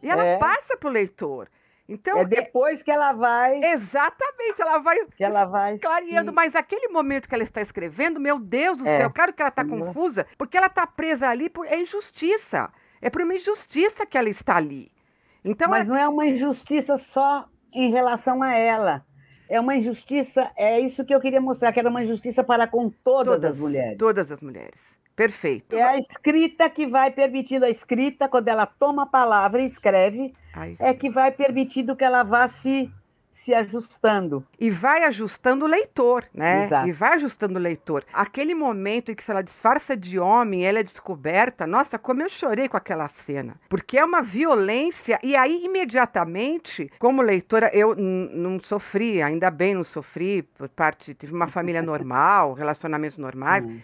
E 0.04 0.10
ela 0.10 0.24
é. 0.24 0.38
passa 0.38 0.78
para 0.78 0.90
o 0.90 0.94
leitor. 0.94 1.50
Então, 1.92 2.20
é 2.20 2.26
depois 2.26 2.82
que 2.82 2.90
ela 2.90 3.12
vai. 3.12 3.60
Exatamente, 3.62 4.62
ela 4.62 4.78
vai. 4.78 4.98
Que 5.08 5.24
ela 5.26 5.44
vai. 5.44 5.78
Clareando, 5.78 6.30
se... 6.30 6.36
mas 6.36 6.56
aquele 6.56 6.88
momento 6.88 7.28
que 7.28 7.36
ela 7.36 7.44
está 7.44 7.62
escrevendo, 7.62 8.18
meu 8.18 8.40
Deus 8.40 8.78
do 8.78 8.88
é. 8.88 8.98
céu, 8.98 9.12
claro 9.12 9.34
que 9.34 9.42
ela 9.42 9.50
está 9.50 9.64
uhum. 9.64 9.80
confusa, 9.82 10.26
porque 10.38 10.56
ela 10.56 10.68
está 10.68 10.88
presa 10.88 11.28
ali 11.28 11.50
por 11.50 11.66
é 11.66 11.78
injustiça. 11.82 12.72
É 13.02 13.10
por 13.10 13.22
uma 13.22 13.36
injustiça 13.36 14.06
que 14.06 14.18
ela 14.18 14.30
está 14.30 14.56
ali. 14.56 14.90
Então, 15.44 15.70
mas 15.70 15.86
não 15.86 15.98
é 15.98 16.08
uma 16.08 16.26
injustiça 16.26 16.98
só 16.98 17.50
em 17.74 17.92
relação 17.92 18.42
a 18.42 18.56
ela 18.56 19.06
é 19.50 19.60
uma 19.60 19.76
injustiça, 19.76 20.50
é 20.56 20.80
isso 20.80 21.04
que 21.04 21.14
eu 21.14 21.20
queria 21.20 21.42
mostrar, 21.42 21.74
que 21.74 21.80
era 21.80 21.90
uma 21.90 22.02
injustiça 22.02 22.42
para 22.42 22.68
com 22.68 22.90
todas, 22.90 23.36
todas 23.36 23.44
as 23.44 23.60
mulheres. 23.60 23.98
Todas 23.98 24.32
as 24.32 24.40
mulheres. 24.40 24.80
Perfeito. 25.22 25.76
É 25.76 25.84
a 25.84 25.98
escrita 26.00 26.68
que 26.68 26.88
vai 26.88 27.12
permitindo, 27.12 27.64
a 27.64 27.70
escrita, 27.70 28.28
quando 28.28 28.48
ela 28.48 28.66
toma 28.66 29.04
a 29.04 29.06
palavra 29.06 29.62
e 29.62 29.66
escreve, 29.66 30.34
Ai. 30.52 30.76
é 30.80 30.96
que 30.96 31.12
vai 31.12 31.32
permitindo 31.32 31.96
que 31.96 32.04
ela 32.04 32.24
vá 32.24 32.48
se 32.48 32.92
se 33.30 33.54
ajustando. 33.54 34.46
E 34.60 34.70
vai 34.70 35.06
ajustando 35.06 35.64
o 35.64 35.68
leitor, 35.68 36.26
né? 36.34 36.66
Exato. 36.66 36.90
E 36.90 36.92
vai 36.92 37.14
ajustando 37.14 37.58
o 37.58 37.62
leitor. 37.62 38.04
Aquele 38.12 38.54
momento 38.54 39.10
em 39.10 39.16
que 39.16 39.24
se 39.24 39.32
ela 39.32 39.42
disfarça 39.42 39.96
de 39.96 40.20
homem, 40.20 40.66
ela 40.66 40.80
é 40.80 40.84
descoberta, 40.84 41.66
nossa, 41.66 41.98
como 41.98 42.22
eu 42.22 42.28
chorei 42.28 42.68
com 42.68 42.76
aquela 42.76 43.08
cena. 43.08 43.56
Porque 43.70 43.98
é 43.98 44.04
uma 44.04 44.22
violência, 44.22 45.18
e 45.24 45.34
aí 45.38 45.64
imediatamente, 45.64 46.92
como 47.00 47.22
leitora, 47.22 47.72
eu 47.74 47.96
não 47.96 48.60
sofri, 48.60 49.22
ainda 49.22 49.50
bem 49.50 49.76
não 49.76 49.86
sofri, 49.86 50.44
por 50.44 50.68
parte, 50.68 51.14
tive 51.14 51.34
uma 51.34 51.48
família 51.48 51.82
normal, 51.82 52.52
relacionamentos 52.54 53.18
normais. 53.18 53.66
Hum 53.66 53.80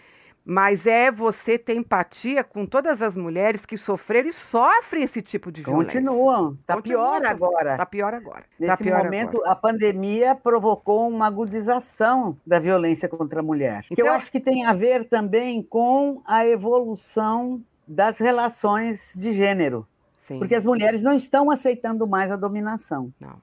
mas 0.50 0.86
é 0.86 1.10
você 1.10 1.58
ter 1.58 1.76
empatia 1.76 2.42
com 2.42 2.64
todas 2.64 3.02
as 3.02 3.14
mulheres 3.14 3.66
que 3.66 3.76
sofreram 3.76 4.30
e 4.30 4.32
sofrem 4.32 5.02
esse 5.02 5.20
tipo 5.20 5.52
de 5.52 5.62
violência. 5.62 6.00
Continuam. 6.00 6.56
Está 6.58 6.80
pior 6.80 7.22
agora. 7.22 7.72
Está 7.72 7.84
pior 7.84 8.14
agora. 8.14 8.40
Tá 8.40 8.48
Nesse 8.58 8.78
tá 8.78 8.82
pior 8.82 9.04
momento, 9.04 9.36
agora. 9.36 9.52
a 9.52 9.54
pandemia 9.54 10.34
provocou 10.34 11.06
uma 11.06 11.26
agudização 11.26 12.38
da 12.46 12.58
violência 12.58 13.10
contra 13.10 13.40
a 13.40 13.42
mulher. 13.42 13.84
Então, 13.84 13.94
que 13.94 14.00
eu 14.00 14.06
então 14.06 14.16
acho 14.16 14.32
que 14.32 14.40
tem 14.40 14.64
a 14.64 14.72
ver 14.72 15.04
também 15.04 15.62
com 15.62 16.22
a 16.24 16.46
evolução 16.46 17.62
das 17.86 18.18
relações 18.18 19.12
de 19.18 19.34
gênero. 19.34 19.86
Sim. 20.16 20.38
Porque 20.38 20.54
as 20.54 20.64
mulheres 20.64 21.02
não 21.02 21.12
estão 21.12 21.50
aceitando 21.50 22.06
mais 22.06 22.30
a 22.30 22.36
dominação. 22.36 23.12
Não. 23.20 23.36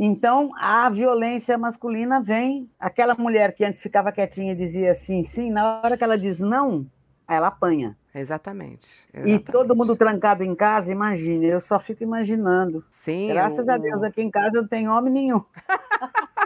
Então, 0.00 0.50
a 0.56 0.88
violência 0.88 1.58
masculina 1.58 2.20
vem. 2.20 2.70
Aquela 2.78 3.16
mulher 3.16 3.52
que 3.52 3.64
antes 3.64 3.82
ficava 3.82 4.12
quietinha 4.12 4.52
e 4.52 4.56
dizia 4.56 4.92
assim, 4.92 5.24
sim, 5.24 5.50
na 5.50 5.80
hora 5.82 5.96
que 5.96 6.04
ela 6.04 6.16
diz 6.16 6.38
não, 6.38 6.86
ela 7.26 7.48
apanha. 7.48 7.98
Exatamente, 8.14 8.88
exatamente. 9.12 9.48
E 9.48 9.52
todo 9.52 9.74
mundo 9.74 9.96
trancado 9.96 10.44
em 10.44 10.54
casa, 10.54 10.92
imagine, 10.92 11.46
eu 11.46 11.60
só 11.60 11.80
fico 11.80 12.02
imaginando. 12.02 12.84
Sim. 12.90 13.28
Graças 13.28 13.66
o... 13.66 13.70
a 13.70 13.76
Deus, 13.76 14.02
aqui 14.04 14.22
em 14.22 14.30
casa 14.30 14.62
não 14.62 14.68
tem 14.68 14.88
homem 14.88 15.12
nenhum. 15.12 15.42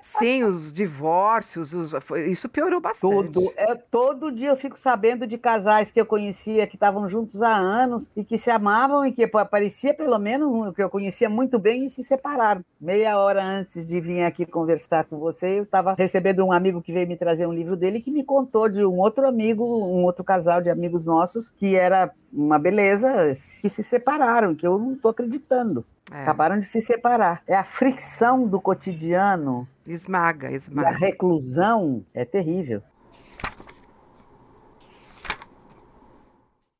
Sim, 0.00 0.44
os 0.44 0.72
divórcios, 0.72 1.72
os, 1.72 1.94
isso 2.26 2.48
piorou 2.48 2.80
bastante. 2.80 3.32
Tudo. 3.32 3.52
É, 3.56 3.74
todo 3.74 4.32
dia 4.32 4.48
eu 4.48 4.56
fico 4.56 4.78
sabendo 4.78 5.26
de 5.26 5.38
casais 5.38 5.90
que 5.90 6.00
eu 6.00 6.06
conhecia 6.06 6.66
que 6.66 6.76
estavam 6.76 7.08
juntos 7.08 7.42
há 7.42 7.54
anos 7.54 8.10
e 8.16 8.24
que 8.24 8.38
se 8.38 8.50
amavam 8.50 9.06
e 9.06 9.12
que 9.12 9.26
parecia 9.26 9.94
pelo 9.94 10.18
menos 10.18 10.74
que 10.74 10.82
eu 10.82 10.90
conhecia 10.90 11.28
muito 11.28 11.58
bem 11.58 11.86
e 11.86 11.90
se 11.90 12.02
separaram. 12.02 12.64
Meia 12.80 13.18
hora 13.18 13.42
antes 13.42 13.84
de 13.84 14.00
vir 14.00 14.22
aqui 14.22 14.46
conversar 14.46 15.04
com 15.04 15.18
você, 15.18 15.58
eu 15.58 15.64
estava 15.64 15.94
recebendo 15.96 16.44
um 16.44 16.52
amigo 16.52 16.82
que 16.82 16.92
veio 16.92 17.06
me 17.06 17.16
trazer 17.16 17.46
um 17.46 17.52
livro 17.52 17.76
dele 17.76 18.00
que 18.00 18.10
me 18.10 18.24
contou 18.24 18.68
de 18.68 18.84
um 18.84 18.98
outro 18.98 19.26
amigo, 19.26 19.64
um 19.64 20.04
outro 20.04 20.24
casal 20.24 20.62
de 20.62 20.70
amigos 20.70 21.04
nossos 21.04 21.50
que 21.50 21.76
era 21.76 22.10
uma 22.32 22.58
beleza, 22.58 23.32
que 23.60 23.68
se 23.68 23.82
separaram, 23.82 24.54
que 24.54 24.66
eu 24.66 24.78
não 24.78 24.92
estou 24.94 25.10
acreditando. 25.10 25.84
É. 26.10 26.22
Acabaram 26.22 26.58
de 26.58 26.66
se 26.66 26.80
separar. 26.80 27.42
É 27.46 27.54
a 27.54 27.64
fricção 27.64 28.46
do 28.46 28.60
cotidiano. 28.60 29.66
Esmaga, 29.86 30.50
esmaga. 30.52 30.88
a 30.88 30.92
reclusão 30.92 32.04
é 32.14 32.24
terrível. 32.24 32.82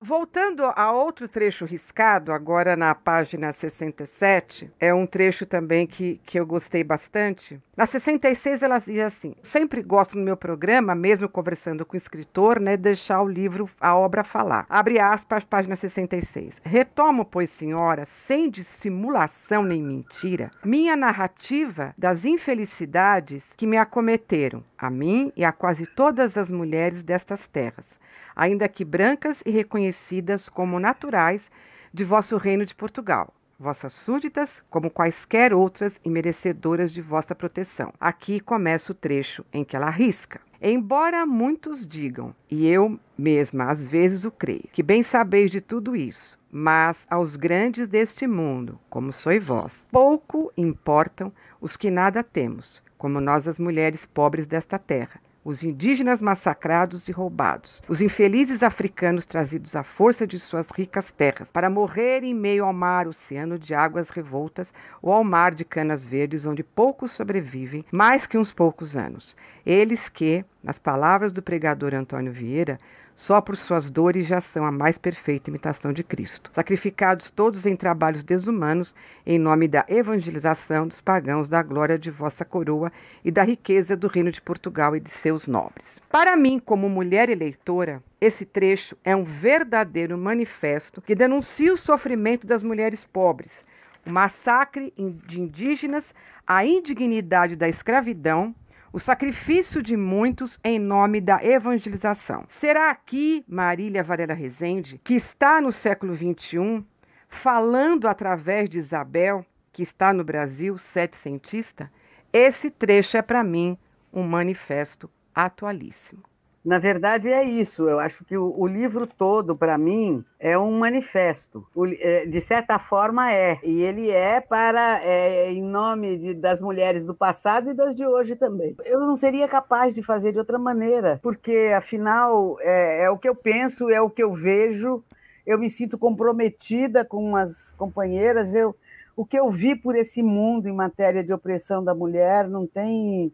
Voltando 0.03 0.65
a 0.65 0.91
outro 0.93 1.29
trecho 1.29 1.67
riscado, 1.67 2.33
agora 2.33 2.75
na 2.75 2.95
página 2.95 3.53
67, 3.53 4.73
é 4.81 4.95
um 4.95 5.05
trecho 5.05 5.45
também 5.45 5.87
que, 5.87 6.19
que 6.25 6.41
eu 6.41 6.47
gostei 6.47 6.83
bastante. 6.83 7.61
Na 7.77 7.85
66, 7.85 8.63
ela 8.63 8.79
diz 8.79 8.99
assim: 9.01 9.35
sempre 9.43 9.83
gosto 9.83 10.17
no 10.17 10.25
meu 10.25 10.39
programa, 10.39 10.95
mesmo 10.95 11.29
conversando 11.29 11.85
com 11.85 11.93
o 11.93 11.99
escritor, 11.99 12.59
né, 12.59 12.79
deixar 12.79 13.21
o 13.21 13.29
livro, 13.29 13.69
a 13.79 13.95
obra 13.95 14.25
falar. 14.25 14.65
Abre 14.71 14.99
aspas, 14.99 15.45
página 15.45 15.77
66. 15.77 16.63
Retomo, 16.65 17.23
pois, 17.23 17.51
senhora, 17.51 18.07
sem 18.07 18.49
dissimulação 18.49 19.63
nem 19.63 19.83
mentira, 19.83 20.51
minha 20.65 20.97
narrativa 20.97 21.95
das 21.99 22.25
infelicidades 22.25 23.45
que 23.55 23.67
me 23.67 23.77
acometeram, 23.77 24.65
a 24.79 24.89
mim 24.89 25.31
e 25.37 25.45
a 25.45 25.53
quase 25.53 25.85
todas 25.85 26.39
as 26.39 26.51
mulheres 26.51 27.03
destas 27.03 27.47
terras 27.47 28.01
ainda 28.35 28.69
que 28.69 28.85
brancas 28.85 29.43
e 29.45 29.51
reconhecidas 29.51 30.49
como 30.49 30.81
naturais 30.81 31.51
de 31.93 32.05
vosso 32.05 32.37
reino 32.37 32.65
de 32.65 32.75
Portugal, 32.75 33.33
vossas 33.59 33.93
súditas, 33.93 34.63
como 34.71 34.91
quaisquer 34.91 35.53
outras 35.53 36.01
e 36.03 36.09
merecedoras 36.09 36.91
de 36.91 37.03
vossa 37.03 37.35
proteção. 37.35 37.93
Aqui 38.01 38.41
começa 38.41 38.93
o 38.93 38.95
trecho 38.95 39.45
em 39.53 39.63
que 39.63 39.77
ela 39.77 39.89
arrisca. 39.89 40.41
Embora 40.63 41.27
muitos 41.27 41.87
digam, 41.87 42.35
e 42.51 42.67
eu 42.67 42.99
mesma 43.17 43.71
às 43.71 43.87
vezes 43.87 44.25
o 44.25 44.31
creio, 44.31 44.69
que 44.73 44.83
bem 44.83 45.03
sabeis 45.03 45.51
de 45.51 45.61
tudo 45.61 45.97
isso, 45.97 46.39
mas 46.51 47.07
aos 47.09 47.37
grandes 47.37 47.89
deste 47.89 48.27
mundo, 48.27 48.79
como 48.89 49.13
sois 49.13 49.43
vós, 49.45 49.87
pouco 49.91 50.53
importam 50.57 51.33
os 51.61 51.77
que 51.77 51.91
nada 51.91 52.23
temos, 52.23 52.83
como 52.99 53.21
nós 53.21 53.49
as 53.49 53.59
mulheres 53.59 54.05
pobres 54.05 54.47
desta 54.47 54.79
terra, 54.79 55.21
os 55.45 55.63
indígenas 55.63 56.21
massacrados 56.21 57.09
e 57.09 57.13
roubados, 57.13 57.83
os 57.89 58.01
infelizes 58.01 58.63
africanos 58.63 59.25
trazidos 59.25 59.75
à 59.75 59.83
força 59.83 60.27
de 60.27 60.39
suas 60.39 60.71
ricas 60.71 61.11
terras 61.11 61.51
para 61.51 61.71
morrer 61.71 62.23
em 62.23 62.35
meio 62.35 62.65
ao 62.65 62.73
mar 62.73 63.09
oceano 63.09 63.59
de 63.59 63.75
águas 63.75 64.11
revoltas 64.11 64.73
ou 65.01 65.13
ao 65.13 65.25
mar 65.25 65.55
de 65.55 65.65
canas 65.65 66.07
verdes 66.07 66.45
onde 66.45 66.63
poucos 66.63 67.13
sobrevivem 67.13 67.85
mais 67.91 68.27
que 68.27 68.39
uns 68.39 68.53
poucos 68.53 68.97
anos. 68.97 69.37
Eles 69.65 70.09
que, 70.09 70.45
nas 70.63 70.79
palavras 70.79 71.33
do 71.33 71.43
pregador 71.43 71.95
Antônio 71.95 72.33
Vieira, 72.33 72.79
só 73.21 73.39
por 73.39 73.55
suas 73.55 73.91
dores 73.91 74.27
já 74.27 74.41
são 74.41 74.65
a 74.65 74.73
mais 74.73 74.97
perfeita 74.97 75.51
imitação 75.51 75.93
de 75.93 76.03
Cristo. 76.03 76.51
Sacrificados 76.55 77.31
todos 77.31 77.67
em 77.67 77.77
trabalhos 77.77 78.25
desumanos, 78.25 78.95
em 79.27 79.39
nome 79.39 79.69
da 79.69 79.85
evangelização 79.89 80.89
dos 80.89 81.03
pagãos, 81.03 81.47
da 81.47 81.63
glória 81.63 81.99
de 81.99 82.11
vossa 82.11 82.47
coroa 82.47 82.91
e 83.23 83.31
da 83.31 83.43
riqueza 83.43 83.95
do 83.95 84.09
reino 84.09 84.33
de 84.33 84.41
Portugal 84.41 84.97
e 84.97 85.01
de 85.01 85.11
seus 85.11 85.47
nobres. 85.47 86.01
Para 86.09 86.35
mim, 86.35 86.59
como 86.59 86.89
mulher 86.89 87.29
eleitora, 87.29 88.03
esse 88.19 88.47
trecho 88.47 88.97
é 89.05 89.15
um 89.15 89.23
verdadeiro 89.23 90.17
manifesto 90.17 91.03
que 91.03 91.15
denuncia 91.15 91.75
o 91.75 91.77
sofrimento 91.77 92.47
das 92.47 92.63
mulheres 92.63 93.05
pobres, 93.05 93.67
o 94.07 94.11
massacre 94.11 94.95
de 95.27 95.39
indígenas, 95.39 96.15
a 96.47 96.65
indignidade 96.65 97.55
da 97.55 97.69
escravidão, 97.69 98.55
o 98.93 98.99
sacrifício 98.99 99.83
de 99.83 99.97
muitos 99.97 100.59
em 100.65 100.79
nome 100.79 101.21
da 101.21 101.45
evangelização. 101.45 102.45
Será 102.49 102.91
aqui 102.91 103.45
Marília 103.47 104.03
Varela 104.03 104.35
Rezende, 104.35 105.01
que 105.05 105.15
está 105.15 105.61
no 105.61 105.71
século 105.71 106.15
XXI, 106.15 106.85
falando 107.29 108.09
através 108.09 108.69
de 108.69 108.79
Isabel, 108.79 109.45
que 109.73 109.83
está 109.83 110.13
no 110.13 110.25
Brasil, 110.25 110.77
setecentista? 110.77 111.91
Esse 112.33 112.71
trecho 112.71 113.17
é 113.17 113.23
para 113.23 113.45
mim 113.45 113.79
um 114.13 114.23
manifesto 114.23 115.09
atualíssimo. 115.35 116.30
Na 116.63 116.79
verdade, 116.79 117.29
é 117.29 117.43
isso. 117.43 117.89
Eu 117.89 117.99
acho 117.99 118.25
que 118.25 118.37
o, 118.37 118.55
o 118.57 118.67
livro 118.67 119.07
todo, 119.07 119.57
para 119.57 119.79
mim, 119.79 120.23
é 120.39 120.59
um 120.59 120.79
manifesto. 120.79 121.67
O, 121.75 121.87
é, 121.87 122.27
de 122.27 122.41
certa 122.41 122.79
forma, 122.79 123.33
é. 123.33 123.59
E 123.65 123.81
ele 123.81 124.11
é 124.11 124.41
para, 124.41 125.03
é, 125.03 125.51
em 125.51 125.63
nome 125.63 126.19
de, 126.19 126.35
das 126.35 126.61
mulheres 126.61 127.07
do 127.07 127.15
passado 127.15 127.71
e 127.71 127.75
das 127.75 127.95
de 127.95 128.07
hoje 128.07 128.37
também. 128.37 128.77
Eu 128.85 129.01
não 129.01 129.17
seria 129.17 129.49
capaz 129.49 129.95
de 129.95 130.03
fazer 130.03 130.33
de 130.33 130.39
outra 130.39 130.59
maneira, 130.59 131.19
porque, 131.23 131.73
afinal, 131.75 132.59
é, 132.61 133.05
é 133.05 133.11
o 133.11 133.17
que 133.17 133.29
eu 133.29 133.35
penso, 133.35 133.89
é 133.89 134.01
o 134.01 134.11
que 134.11 134.23
eu 134.23 134.35
vejo. 134.35 135.03
Eu 135.47 135.59
me 135.59 135.71
sinto 135.71 135.97
comprometida 135.97 137.07
com 137.07 137.37
as 137.37 137.73
companheiras. 137.73 138.55
Eu, 138.55 138.77
o 139.17 139.25
que 139.25 139.39
eu 139.39 139.51
vi 139.51 139.75
por 139.75 139.97
esse 139.97 140.23
mundo 140.23 140.69
em 140.69 140.75
matéria 140.75 141.25
de 141.25 141.33
opressão 141.33 141.83
da 141.83 141.95
mulher 141.95 142.47
não 142.47 142.67
tem 142.67 143.33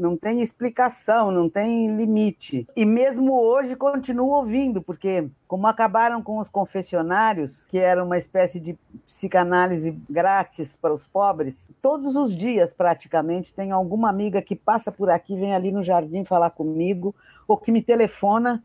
não 0.00 0.16
tem 0.16 0.40
explicação, 0.40 1.30
não 1.30 1.48
tem 1.48 1.94
limite. 1.94 2.66
E 2.74 2.86
mesmo 2.86 3.38
hoje 3.38 3.76
continuo 3.76 4.30
ouvindo, 4.30 4.80
porque 4.80 5.28
como 5.46 5.66
acabaram 5.66 6.22
com 6.22 6.38
os 6.38 6.48
confessionários, 6.48 7.66
que 7.66 7.78
era 7.78 8.02
uma 8.02 8.16
espécie 8.16 8.58
de 8.58 8.78
psicanálise 9.06 9.90
grátis 10.08 10.74
para 10.74 10.94
os 10.94 11.06
pobres, 11.06 11.70
todos 11.82 12.16
os 12.16 12.34
dias 12.34 12.72
praticamente 12.72 13.52
tem 13.52 13.70
alguma 13.72 14.08
amiga 14.08 14.40
que 14.40 14.56
passa 14.56 14.90
por 14.90 15.10
aqui, 15.10 15.36
vem 15.36 15.54
ali 15.54 15.70
no 15.70 15.84
jardim 15.84 16.24
falar 16.24 16.50
comigo, 16.50 17.14
ou 17.46 17.58
que 17.58 17.70
me 17.70 17.82
telefona 17.82 18.64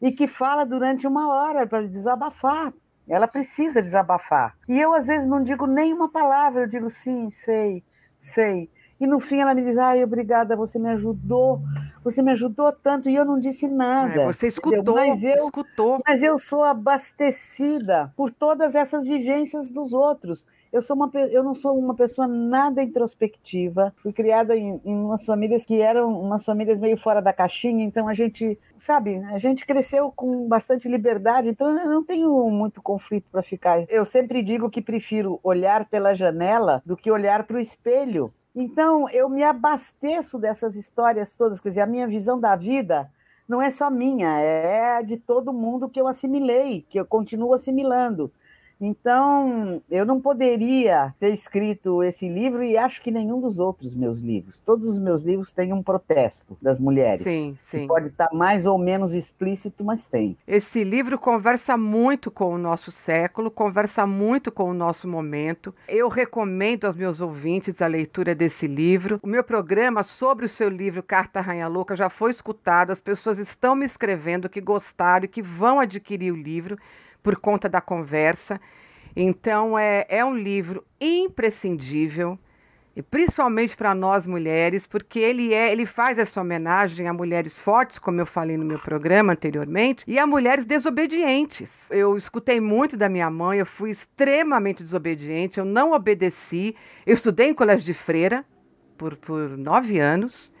e 0.00 0.12
que 0.12 0.28
fala 0.28 0.64
durante 0.64 1.08
uma 1.08 1.28
hora 1.28 1.66
para 1.66 1.88
desabafar. 1.88 2.72
Ela 3.08 3.26
precisa 3.26 3.82
desabafar. 3.82 4.54
E 4.68 4.78
eu, 4.78 4.94
às 4.94 5.06
vezes, 5.08 5.26
não 5.26 5.42
digo 5.42 5.66
nenhuma 5.66 6.08
palavra, 6.08 6.62
eu 6.62 6.68
digo 6.68 6.88
sim, 6.88 7.30
sei, 7.30 7.82
sei. 8.18 8.70
E 9.00 9.06
no 9.06 9.20
fim 9.20 9.40
ela 9.40 9.54
me 9.54 9.62
diz: 9.62 9.78
ai, 9.78 10.02
obrigada, 10.02 10.56
você 10.56 10.78
me 10.78 10.90
ajudou, 10.90 11.60
você 12.02 12.20
me 12.20 12.32
ajudou 12.32 12.72
tanto, 12.72 13.08
e 13.08 13.14
eu 13.14 13.24
não 13.24 13.38
disse 13.38 13.68
nada. 13.68 14.22
É, 14.22 14.26
você 14.26 14.48
escutou, 14.48 14.96
mas 14.96 15.22
eu, 15.22 15.36
escutou. 15.36 16.00
Mas 16.06 16.22
eu 16.22 16.36
sou 16.38 16.64
abastecida 16.64 18.12
por 18.16 18.30
todas 18.32 18.74
essas 18.74 19.04
vivências 19.04 19.70
dos 19.70 19.92
outros. 19.92 20.46
Eu, 20.70 20.82
sou 20.82 20.96
uma, 20.96 21.10
eu 21.30 21.42
não 21.42 21.54
sou 21.54 21.78
uma 21.78 21.94
pessoa 21.94 22.26
nada 22.26 22.82
introspectiva. 22.82 23.92
Fui 23.96 24.12
criada 24.12 24.54
em, 24.54 24.80
em 24.84 24.94
umas 24.94 25.24
famílias 25.24 25.64
que 25.64 25.80
eram 25.80 26.20
umas 26.20 26.44
famílias 26.44 26.78
meio 26.78 26.96
fora 26.96 27.22
da 27.22 27.32
caixinha, 27.32 27.84
então 27.84 28.06
a 28.06 28.14
gente, 28.14 28.58
sabe, 28.76 29.16
a 29.30 29.38
gente 29.38 29.64
cresceu 29.64 30.12
com 30.14 30.46
bastante 30.46 30.88
liberdade, 30.88 31.48
então 31.48 31.78
eu 31.78 31.88
não 31.88 32.04
tenho 32.04 32.50
muito 32.50 32.82
conflito 32.82 33.30
para 33.30 33.42
ficar. 33.42 33.84
Eu 33.88 34.04
sempre 34.04 34.42
digo 34.42 34.68
que 34.68 34.82
prefiro 34.82 35.40
olhar 35.42 35.88
pela 35.88 36.14
janela 36.14 36.82
do 36.84 36.96
que 36.96 37.10
olhar 37.10 37.44
para 37.44 37.56
o 37.56 37.60
espelho 37.60 38.32
então, 38.60 39.08
eu 39.10 39.28
me 39.28 39.44
abasteço 39.44 40.36
dessas 40.36 40.74
histórias 40.74 41.36
todas, 41.36 41.60
quer 41.60 41.68
dizer, 41.68 41.80
a 41.82 41.86
minha 41.86 42.08
visão 42.08 42.40
da 42.40 42.56
vida 42.56 43.08
não 43.48 43.62
é 43.62 43.70
só 43.70 43.88
minha, 43.88 44.36
é 44.40 45.00
de 45.00 45.16
todo 45.16 45.52
mundo 45.52 45.88
que 45.88 46.00
eu 46.00 46.08
assimilei, 46.08 46.84
que 46.90 46.98
eu 46.98 47.06
continuo 47.06 47.54
assimilando. 47.54 48.32
Então, 48.80 49.82
eu 49.90 50.04
não 50.04 50.20
poderia 50.20 51.14
ter 51.18 51.30
escrito 51.30 52.02
esse 52.02 52.28
livro 52.28 52.62
e 52.62 52.76
acho 52.76 53.02
que 53.02 53.10
nenhum 53.10 53.40
dos 53.40 53.58
outros 53.58 53.94
meus 53.94 54.20
livros. 54.20 54.60
Todos 54.60 54.86
os 54.88 54.98
meus 54.98 55.22
livros 55.22 55.52
têm 55.52 55.72
um 55.72 55.82
protesto 55.82 56.56
das 56.62 56.78
mulheres. 56.78 57.24
Sim, 57.24 57.58
sim. 57.62 57.86
Pode 57.86 58.08
estar 58.08 58.28
mais 58.32 58.66
ou 58.66 58.78
menos 58.78 59.14
explícito, 59.14 59.84
mas 59.84 60.06
tem. 60.06 60.36
Esse 60.46 60.84
livro 60.84 61.18
conversa 61.18 61.76
muito 61.76 62.30
com 62.30 62.54
o 62.54 62.58
nosso 62.58 62.92
século, 62.92 63.50
conversa 63.50 64.06
muito 64.06 64.52
com 64.52 64.70
o 64.70 64.74
nosso 64.74 65.08
momento. 65.08 65.74
Eu 65.88 66.08
recomendo 66.08 66.84
aos 66.84 66.96
meus 66.96 67.20
ouvintes 67.20 67.82
a 67.82 67.86
leitura 67.86 68.34
desse 68.34 68.66
livro. 68.66 69.18
O 69.22 69.26
meu 69.26 69.42
programa 69.42 70.02
sobre 70.04 70.46
o 70.46 70.48
seu 70.48 70.68
livro 70.68 71.02
Carta 71.02 71.40
Rainha 71.40 71.66
Louca 71.66 71.96
já 71.96 72.08
foi 72.08 72.30
escutado. 72.30 72.90
As 72.90 73.00
pessoas 73.00 73.38
estão 73.38 73.74
me 73.74 73.84
escrevendo 73.84 74.48
que 74.48 74.60
gostaram 74.60 75.24
e 75.24 75.28
que 75.28 75.42
vão 75.42 75.80
adquirir 75.80 76.32
o 76.32 76.36
livro 76.36 76.78
por 77.22 77.36
conta 77.36 77.68
da 77.68 77.80
conversa. 77.80 78.60
Então, 79.14 79.78
é, 79.78 80.06
é 80.08 80.24
um 80.24 80.36
livro 80.36 80.84
imprescindível, 81.00 82.38
e 82.98 83.02
principalmente 83.02 83.76
para 83.76 83.94
nós 83.94 84.26
mulheres, 84.26 84.84
porque 84.84 85.20
ele 85.20 85.54
é, 85.54 85.70
ele 85.70 85.86
faz 85.86 86.18
essa 86.18 86.40
homenagem 86.40 87.06
a 87.06 87.12
mulheres 87.12 87.56
fortes, 87.56 87.96
como 87.96 88.20
eu 88.20 88.26
falei 88.26 88.56
no 88.56 88.64
meu 88.64 88.80
programa 88.80 89.34
anteriormente, 89.34 90.04
e 90.04 90.18
a 90.18 90.26
mulheres 90.26 90.64
desobedientes. 90.64 91.88
Eu 91.92 92.16
escutei 92.16 92.60
muito 92.60 92.96
da 92.96 93.08
minha 93.08 93.30
mãe, 93.30 93.60
eu 93.60 93.66
fui 93.66 93.90
extremamente 93.90 94.82
desobediente, 94.82 95.60
eu 95.60 95.64
não 95.64 95.92
obedeci. 95.92 96.74
Eu 97.06 97.14
estudei 97.14 97.50
em 97.50 97.54
colégio 97.54 97.86
de 97.86 97.94
freira 97.94 98.44
por, 98.96 99.16
por 99.16 99.56
nove 99.56 100.00
anos. 100.00 100.52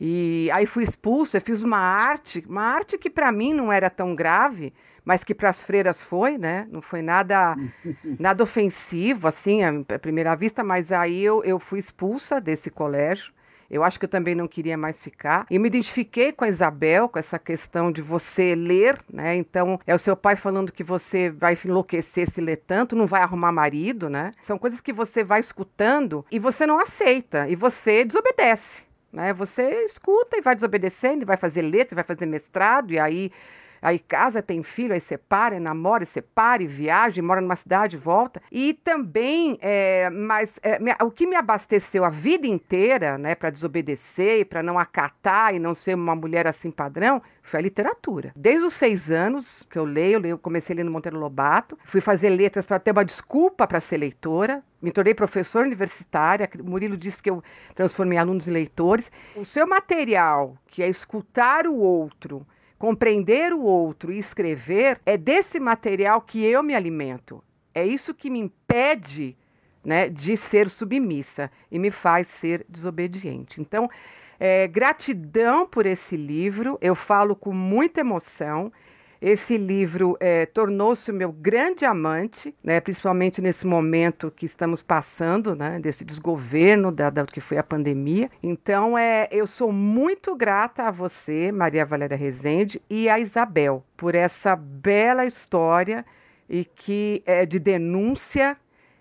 E 0.00 0.48
aí 0.54 0.64
fui 0.64 0.84
expulso, 0.84 1.36
eu 1.36 1.40
fiz 1.42 1.62
uma 1.62 1.78
arte, 1.78 2.42
uma 2.48 2.62
arte 2.62 2.96
que 2.96 3.10
para 3.10 3.30
mim 3.30 3.52
não 3.52 3.70
era 3.70 3.90
tão 3.90 4.14
grave, 4.14 4.72
mas 5.08 5.24
que 5.24 5.34
para 5.34 5.48
as 5.48 5.62
freiras 5.62 6.02
foi, 6.02 6.36
né? 6.36 6.68
Não 6.70 6.82
foi 6.82 7.00
nada 7.00 7.56
nada 8.20 8.42
ofensivo, 8.42 9.26
assim, 9.26 9.62
à 9.64 9.98
primeira 9.98 10.36
vista, 10.36 10.62
mas 10.62 10.92
aí 10.92 11.24
eu, 11.24 11.42
eu 11.44 11.58
fui 11.58 11.78
expulsa 11.78 12.38
desse 12.38 12.70
colégio. 12.70 13.32
Eu 13.70 13.82
acho 13.82 13.98
que 13.98 14.04
eu 14.04 14.08
também 14.08 14.34
não 14.34 14.46
queria 14.46 14.76
mais 14.76 15.02
ficar. 15.02 15.46
E 15.50 15.58
me 15.58 15.66
identifiquei 15.66 16.30
com 16.30 16.44
a 16.44 16.48
Isabel, 16.48 17.08
com 17.08 17.18
essa 17.18 17.38
questão 17.38 17.90
de 17.90 18.02
você 18.02 18.54
ler, 18.54 18.98
né? 19.10 19.34
Então, 19.34 19.80
é 19.86 19.94
o 19.94 19.98
seu 19.98 20.14
pai 20.14 20.36
falando 20.36 20.70
que 20.70 20.84
você 20.84 21.30
vai 21.30 21.56
enlouquecer 21.64 22.28
se 22.28 22.42
ler 22.42 22.56
tanto, 22.66 22.94
não 22.94 23.06
vai 23.06 23.22
arrumar 23.22 23.50
marido, 23.50 24.10
né? 24.10 24.32
São 24.42 24.58
coisas 24.58 24.78
que 24.78 24.92
você 24.92 25.24
vai 25.24 25.40
escutando 25.40 26.22
e 26.30 26.38
você 26.38 26.66
não 26.66 26.78
aceita, 26.78 27.48
e 27.48 27.56
você 27.56 28.04
desobedece. 28.04 28.82
Né? 29.10 29.32
Você 29.32 29.84
escuta 29.84 30.36
e 30.36 30.42
vai 30.42 30.54
desobedecendo, 30.54 31.22
e 31.22 31.24
vai 31.24 31.38
fazer 31.38 31.62
letra, 31.62 31.94
vai 31.94 32.04
fazer 32.04 32.26
mestrado, 32.26 32.92
e 32.92 32.98
aí 32.98 33.32
Aí 33.80 33.98
casa, 33.98 34.42
tem 34.42 34.62
filho, 34.62 34.92
aí 34.92 35.00
separa, 35.00 35.58
namora, 35.60 36.04
separa, 36.04 36.66
viaja, 36.66 37.22
mora 37.22 37.40
numa 37.40 37.56
cidade, 37.56 37.96
volta. 37.96 38.40
E 38.50 38.74
também, 38.74 39.58
é, 39.60 40.10
mas 40.10 40.58
é, 40.62 40.78
o 41.04 41.10
que 41.10 41.26
me 41.26 41.36
abasteceu 41.36 42.04
a 42.04 42.10
vida 42.10 42.46
inteira, 42.46 43.18
né, 43.18 43.34
para 43.34 43.50
desobedecer, 43.50 44.46
para 44.46 44.62
não 44.62 44.78
acatar 44.78 45.54
e 45.54 45.58
não 45.58 45.74
ser 45.74 45.94
uma 45.94 46.14
mulher 46.14 46.46
assim 46.46 46.70
padrão, 46.70 47.22
foi 47.42 47.60
a 47.60 47.62
literatura. 47.62 48.32
Desde 48.36 48.64
os 48.64 48.74
seis 48.74 49.10
anos 49.10 49.66
que 49.70 49.78
eu 49.78 49.84
leio, 49.84 50.24
eu 50.26 50.38
comecei 50.38 50.76
lendo 50.76 50.90
Monteiro 50.90 51.18
Lobato, 51.18 51.78
fui 51.84 52.00
fazer 52.00 52.28
letras 52.28 52.64
para 52.64 52.78
ter 52.78 52.92
uma 52.92 53.04
desculpa 53.04 53.66
para 53.66 53.80
ser 53.80 53.96
leitora, 53.98 54.62
me 54.80 54.92
tornei 54.92 55.14
professora 55.14 55.66
universitária. 55.66 56.48
Murilo 56.62 56.96
disse 56.96 57.22
que 57.22 57.30
eu 57.30 57.42
transformei 57.74 58.18
alunos 58.18 58.46
em 58.46 58.52
leitores. 58.52 59.10
O 59.34 59.44
seu 59.44 59.66
material, 59.66 60.56
que 60.66 60.82
é 60.82 60.88
escutar 60.88 61.66
o 61.66 61.74
outro, 61.74 62.46
Compreender 62.78 63.52
o 63.52 63.62
outro 63.62 64.12
e 64.12 64.18
escrever 64.18 65.00
é 65.04 65.16
desse 65.16 65.58
material 65.58 66.20
que 66.20 66.44
eu 66.44 66.62
me 66.62 66.74
alimento. 66.74 67.42
É 67.74 67.84
isso 67.84 68.14
que 68.14 68.30
me 68.30 68.38
impede 68.38 69.36
né, 69.84 70.08
de 70.08 70.36
ser 70.36 70.70
submissa 70.70 71.50
e 71.70 71.78
me 71.78 71.90
faz 71.90 72.28
ser 72.28 72.64
desobediente. 72.68 73.60
Então, 73.60 73.90
é, 74.38 74.68
gratidão 74.68 75.66
por 75.66 75.86
esse 75.86 76.16
livro, 76.16 76.78
eu 76.80 76.94
falo 76.94 77.34
com 77.34 77.52
muita 77.52 78.00
emoção. 78.00 78.72
Esse 79.20 79.58
livro 79.58 80.16
é, 80.20 80.46
tornou-se 80.46 81.10
o 81.10 81.14
meu 81.14 81.32
grande 81.32 81.84
amante, 81.84 82.54
né, 82.62 82.80
principalmente 82.80 83.42
nesse 83.42 83.66
momento 83.66 84.30
que 84.30 84.46
estamos 84.46 84.80
passando, 84.80 85.56
né, 85.56 85.80
desse 85.80 86.04
desgoverno 86.04 86.92
da, 86.92 87.10
da, 87.10 87.26
que 87.26 87.40
foi 87.40 87.58
a 87.58 87.62
pandemia. 87.62 88.30
Então, 88.40 88.96
é, 88.96 89.28
eu 89.32 89.46
sou 89.46 89.72
muito 89.72 90.36
grata 90.36 90.84
a 90.84 90.90
você, 90.92 91.50
Maria 91.50 91.84
Valéria 91.84 92.16
Rezende, 92.16 92.80
e 92.88 93.08
a 93.08 93.18
Isabel, 93.18 93.84
por 93.96 94.14
essa 94.14 94.54
bela 94.54 95.26
história 95.26 96.06
e 96.48 96.64
que 96.64 97.22
é 97.26 97.44
de 97.44 97.58
denúncia, 97.58 98.56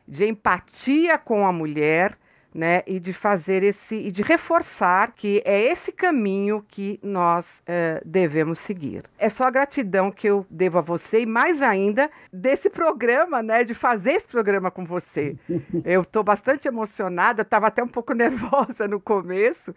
de 0.08 0.25
empatia 0.25 1.17
com 1.17 1.45
a 1.45 1.51
mulher 1.51 2.17
né, 2.58 2.82
e 2.88 3.00
de 3.00 3.13
fazer 3.13 3.62
esse 3.62 3.96
e 3.96 4.12
de 4.12 4.24
reforçar 4.24 5.12
que 5.15 5.43
é 5.46 5.62
esse 5.62 5.91
caminho 5.91 6.65
que 6.67 7.00
nós 7.04 7.62
uh, 7.62 8.02
devemos 8.04 8.58
seguir. 8.58 9.04
É 9.20 9.30
só 9.30 9.43
a 9.43 9.52
gratidão 9.52 10.10
que 10.10 10.28
eu 10.28 10.43
devo 10.50 10.80
a 10.80 10.82
você 10.82 11.22
e 11.22 11.26
mais 11.28 11.62
ainda 11.62 12.10
desse 12.34 12.67
programa, 12.67 13.43
né, 13.43 13.63
de 13.63 13.76
fazer 13.76 14.13
esse 14.13 14.28
programa 14.28 14.72
com 14.72 14.84
você. 14.84 15.36
Eu 15.86 16.02
estou 16.02 16.24
bastante 16.24 16.67
emocionada, 16.67 17.43
estava 17.43 17.67
até 17.67 17.84
um 17.84 17.88
pouco 17.88 18.13
nervosa 18.15 18.88
no 18.88 19.00
começo, 19.00 19.76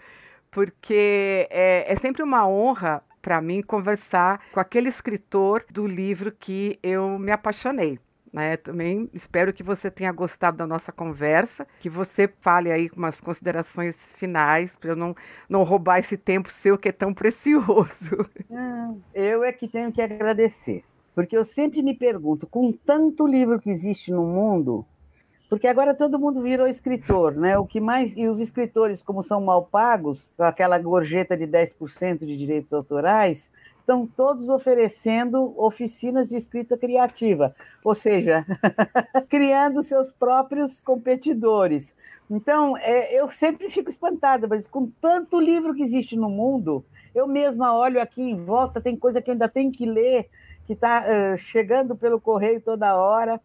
porque 0.51 1.47
é, 1.51 1.85
é 1.87 1.97
sempre 1.97 2.23
uma 2.23 2.49
honra 2.49 3.03
para 3.21 3.43
mim 3.43 3.61
conversar 3.61 4.41
com 4.51 4.59
aquele 4.59 4.89
escritor 4.89 5.67
do 5.71 5.87
livro 5.87 6.33
que 6.33 6.79
eu 6.83 7.19
me 7.19 7.31
apaixonei. 7.31 7.99
Né? 8.33 8.57
Também 8.57 9.11
espero 9.13 9.53
que 9.53 9.63
você 9.63 9.91
tenha 9.91 10.13
gostado 10.13 10.57
da 10.57 10.67
nossa 10.67 10.93
conversa, 10.93 11.67
que 11.81 11.91
você 11.91 12.29
fale 12.41 12.71
aí 12.71 12.89
umas 12.97 13.21
considerações 13.21 14.13
finais 14.15 14.77
para 14.77 14.91
eu 14.91 14.97
não, 14.97 15.17
não 15.49 15.65
roubar 15.65 15.99
esse 15.99 16.17
tempo 16.17 16.51
seu 16.51 16.79
que 16.79 16.89
é 16.89 16.93
tão 16.93 17.13
precioso. 17.15 18.29
eu 19.13 19.43
é 19.43 19.53
que 19.53 19.67
tenho 19.67 19.91
que 19.91 20.01
agradecer, 20.01 20.85
porque 21.15 21.37
eu 21.37 21.45
sempre 21.45 21.83
me 21.83 21.97
pergunto, 21.97 22.47
com 22.47 22.73
tanto 22.73 23.27
livro 23.27 23.59
que 23.59 23.71
existe 23.71 24.13
no 24.13 24.25
mundo, 24.25 24.87
Porque 25.51 25.67
agora 25.67 25.93
todo 25.93 26.17
mundo 26.17 26.41
virou 26.41 26.69
escritor, 26.69 27.35
né? 27.35 27.59
O 27.59 27.67
que 27.67 27.81
mais 27.81 28.17
e 28.17 28.29
os 28.29 28.39
escritores, 28.39 29.03
como 29.03 29.21
são 29.21 29.41
mal 29.41 29.67
pagos, 29.67 30.33
com 30.37 30.45
aquela 30.45 30.79
gorjeta 30.79 31.37
de 31.37 31.45
10% 31.45 32.21
de 32.21 32.37
direitos 32.37 32.73
autorais, 32.73 33.51
estão 33.81 34.07
todos 34.07 34.49
oferecendo 34.49 35.53
oficinas 35.61 36.29
de 36.29 36.37
escrita 36.37 36.79
criativa, 36.79 37.53
ou 37.83 37.97
seja, 37.97 38.47
criando 39.29 39.83
seus 39.83 40.13
próprios 40.13 40.81
competidores. 40.81 41.97
Então, 42.31 42.77
é, 42.77 43.13
eu 43.13 43.29
sempre 43.33 43.69
fico 43.71 43.91
espantada, 43.91 44.47
mas 44.47 44.69
com 44.69 44.89
tanto 45.01 45.41
livro 45.41 45.75
que 45.75 45.83
existe 45.83 46.17
no 46.17 46.31
mundo, 46.31 46.85
eu 47.13 47.27
mesma 47.27 47.77
olho 47.77 48.01
aqui 48.01 48.23
em 48.23 48.37
volta, 48.37 48.81
tem 48.81 48.97
coisa 48.97 49.21
que 49.21 49.29
eu 49.29 49.33
ainda 49.33 49.49
tenho 49.49 49.73
que 49.73 49.85
ler, 49.85 50.29
que 50.65 50.75
está 50.75 51.03
uh, 51.03 51.37
chegando 51.37 51.97
pelo 51.97 52.21
correio 52.21 52.61
toda 52.61 52.95
hora 52.95 53.41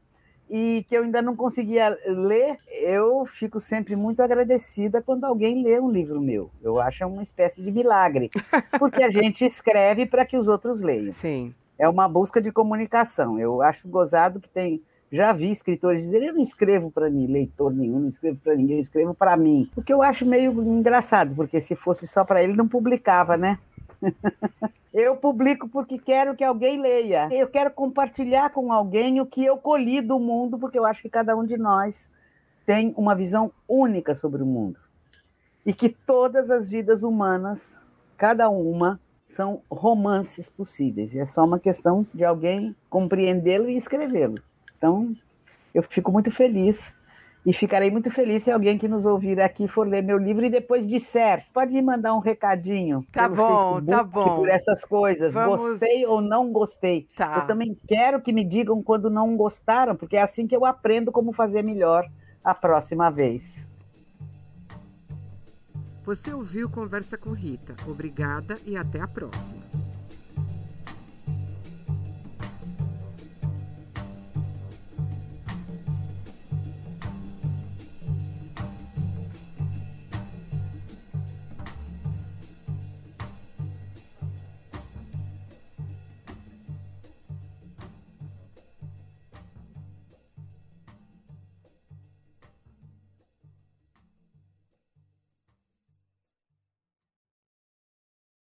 e 0.50 0.86
que 0.88 0.96
eu 0.96 1.04
ainda 1.04 1.22
não 1.22 1.36
conseguia 1.36 1.98
ler, 2.06 2.58
eu 2.82 3.26
fico 3.26 3.60
sempre 3.60 3.96
muito 3.96 4.22
agradecida 4.22 5.02
quando 5.02 5.24
alguém 5.24 5.64
lê 5.64 5.80
um 5.80 5.90
livro 5.90 6.22
meu. 6.22 6.52
Eu 6.62 6.80
acho 6.80 7.06
uma 7.06 7.24
espécie 7.24 7.64
de 7.64 7.72
milagre, 7.72 8.30
porque 8.80 9.04
a 9.04 9.10
gente 9.10 9.44
escreve 9.44 10.06
para 10.06 10.26
que 10.26 10.38
os 10.38 10.48
outros 10.48 10.82
leiam. 10.82 11.14
Sim. 11.14 11.54
É 11.78 11.90
uma 11.90 12.08
busca 12.08 12.42
de 12.42 12.52
comunicação. 12.52 13.40
Eu 13.40 13.62
acho 13.62 13.88
gozado 13.88 14.40
que 14.40 14.48
tem. 14.48 14.82
Já 15.12 15.34
vi 15.34 15.52
escritores 15.52 16.04
dizerem: 16.04 16.30
eu 16.30 16.34
não 16.34 16.42
escrevo 16.42 16.90
para 16.90 17.10
mim, 17.10 17.28
leitor 17.28 17.74
nenhum, 17.74 18.00
não 18.00 18.10
escrevo 18.10 18.40
para 18.44 18.56
ninguém, 18.56 18.78
eu 18.78 18.82
escrevo 18.82 19.14
para 19.14 19.36
mim. 19.36 19.70
O 19.76 19.82
que 19.82 19.94
eu 19.94 20.02
acho 20.02 20.26
meio 20.26 20.52
engraçado, 20.52 21.36
porque 21.36 21.60
se 21.60 21.76
fosse 21.76 22.08
só 22.08 22.24
para 22.24 22.44
ele, 22.44 22.54
não 22.54 22.68
publicava, 22.68 23.36
né? 23.36 23.60
Eu 24.94 25.18
publico 25.18 25.68
porque 25.68 26.00
quero 26.00 26.36
que 26.36 26.44
alguém 26.44 26.80
leia. 26.80 27.28
Eu 27.32 27.48
quero 27.48 27.70
compartilhar 27.72 28.50
com 28.52 28.72
alguém 28.72 29.20
o 29.20 29.26
que 29.26 29.44
eu 29.44 29.58
colhi 29.58 30.02
do 30.02 30.18
mundo, 30.20 30.58
porque 30.58 30.80
eu 30.80 30.86
acho 30.86 31.02
que 31.02 31.10
cada 31.10 31.36
um 31.36 31.46
de 31.46 31.58
nós 31.58 32.10
tem 32.66 32.94
uma 32.96 33.14
visão 33.14 33.52
única 33.68 34.16
sobre 34.16 34.42
o 34.42 34.46
mundo. 34.46 34.80
E 35.66 35.74
que 35.74 35.90
todas 35.90 36.50
as 36.50 36.68
vidas 36.68 37.04
humanas, 37.04 37.84
cada 38.16 38.50
uma, 38.50 39.00
são 39.26 39.62
romances 39.70 40.50
possíveis. 40.50 41.14
E 41.14 41.20
é 41.20 41.26
só 41.26 41.44
uma 41.44 41.60
questão 41.60 42.06
de 42.14 42.24
alguém 42.24 42.76
compreendê-lo 42.90 43.70
e 43.70 43.76
escrevê-lo. 43.76 44.42
Então, 44.78 45.16
eu 45.74 45.84
fico 45.84 46.12
muito 46.12 46.32
feliz 46.32 46.96
e 47.46 47.54
ficarei 47.54 47.92
muito 47.92 48.10
feliz 48.10 48.44
se 48.44 48.52
alguém 48.52 48.78
que 48.78 48.88
nos 48.88 49.06
ouvir 49.06 49.40
aqui 49.40 49.68
for 49.68 49.88
ler 49.88 50.02
meu 50.02 50.18
livro 50.18 50.44
e 50.46 50.50
depois 50.50 50.88
disser. 50.88 51.46
Pode 51.54 51.72
me 51.72 51.82
mandar 51.82 52.16
um 52.16 52.20
recadinho. 52.20 53.06
Tá 53.14 53.30
bom, 53.30 53.76
Facebook, 53.76 53.86
tá 53.86 54.04
bom. 54.04 54.36
Por 54.38 54.50
essas 54.50 54.84
coisas. 54.84 55.34
Vamos... 55.36 55.62
Gostei 55.62 56.06
ou 56.08 56.22
não 56.22 56.52
gostei. 56.52 57.08
Tá. 57.16 57.38
Eu 57.38 57.48
também 57.48 57.78
quero 57.88 58.20
que 58.20 58.34
me 58.34 58.44
digam 58.44 58.82
quando 58.82 59.10
não 59.10 59.38
gostaram, 59.38 59.96
porque 59.96 60.18
é 60.18 60.22
assim 60.24 60.48
que 60.48 60.56
eu 60.56 60.66
aprendo 60.66 61.12
como 61.12 61.32
fazer 61.32 61.62
melhor 61.62 62.10
a 62.44 62.56
próxima 62.56 63.12
vez. 63.12 63.70
Você 66.04 66.34
ouviu 66.34 66.70
Conversa 66.70 67.18
com 67.18 67.32
Rita. 67.32 67.76
Obrigada 67.88 68.58
e 68.66 68.76
até 68.76 69.02
a 69.02 69.08
próxima. 69.08 69.85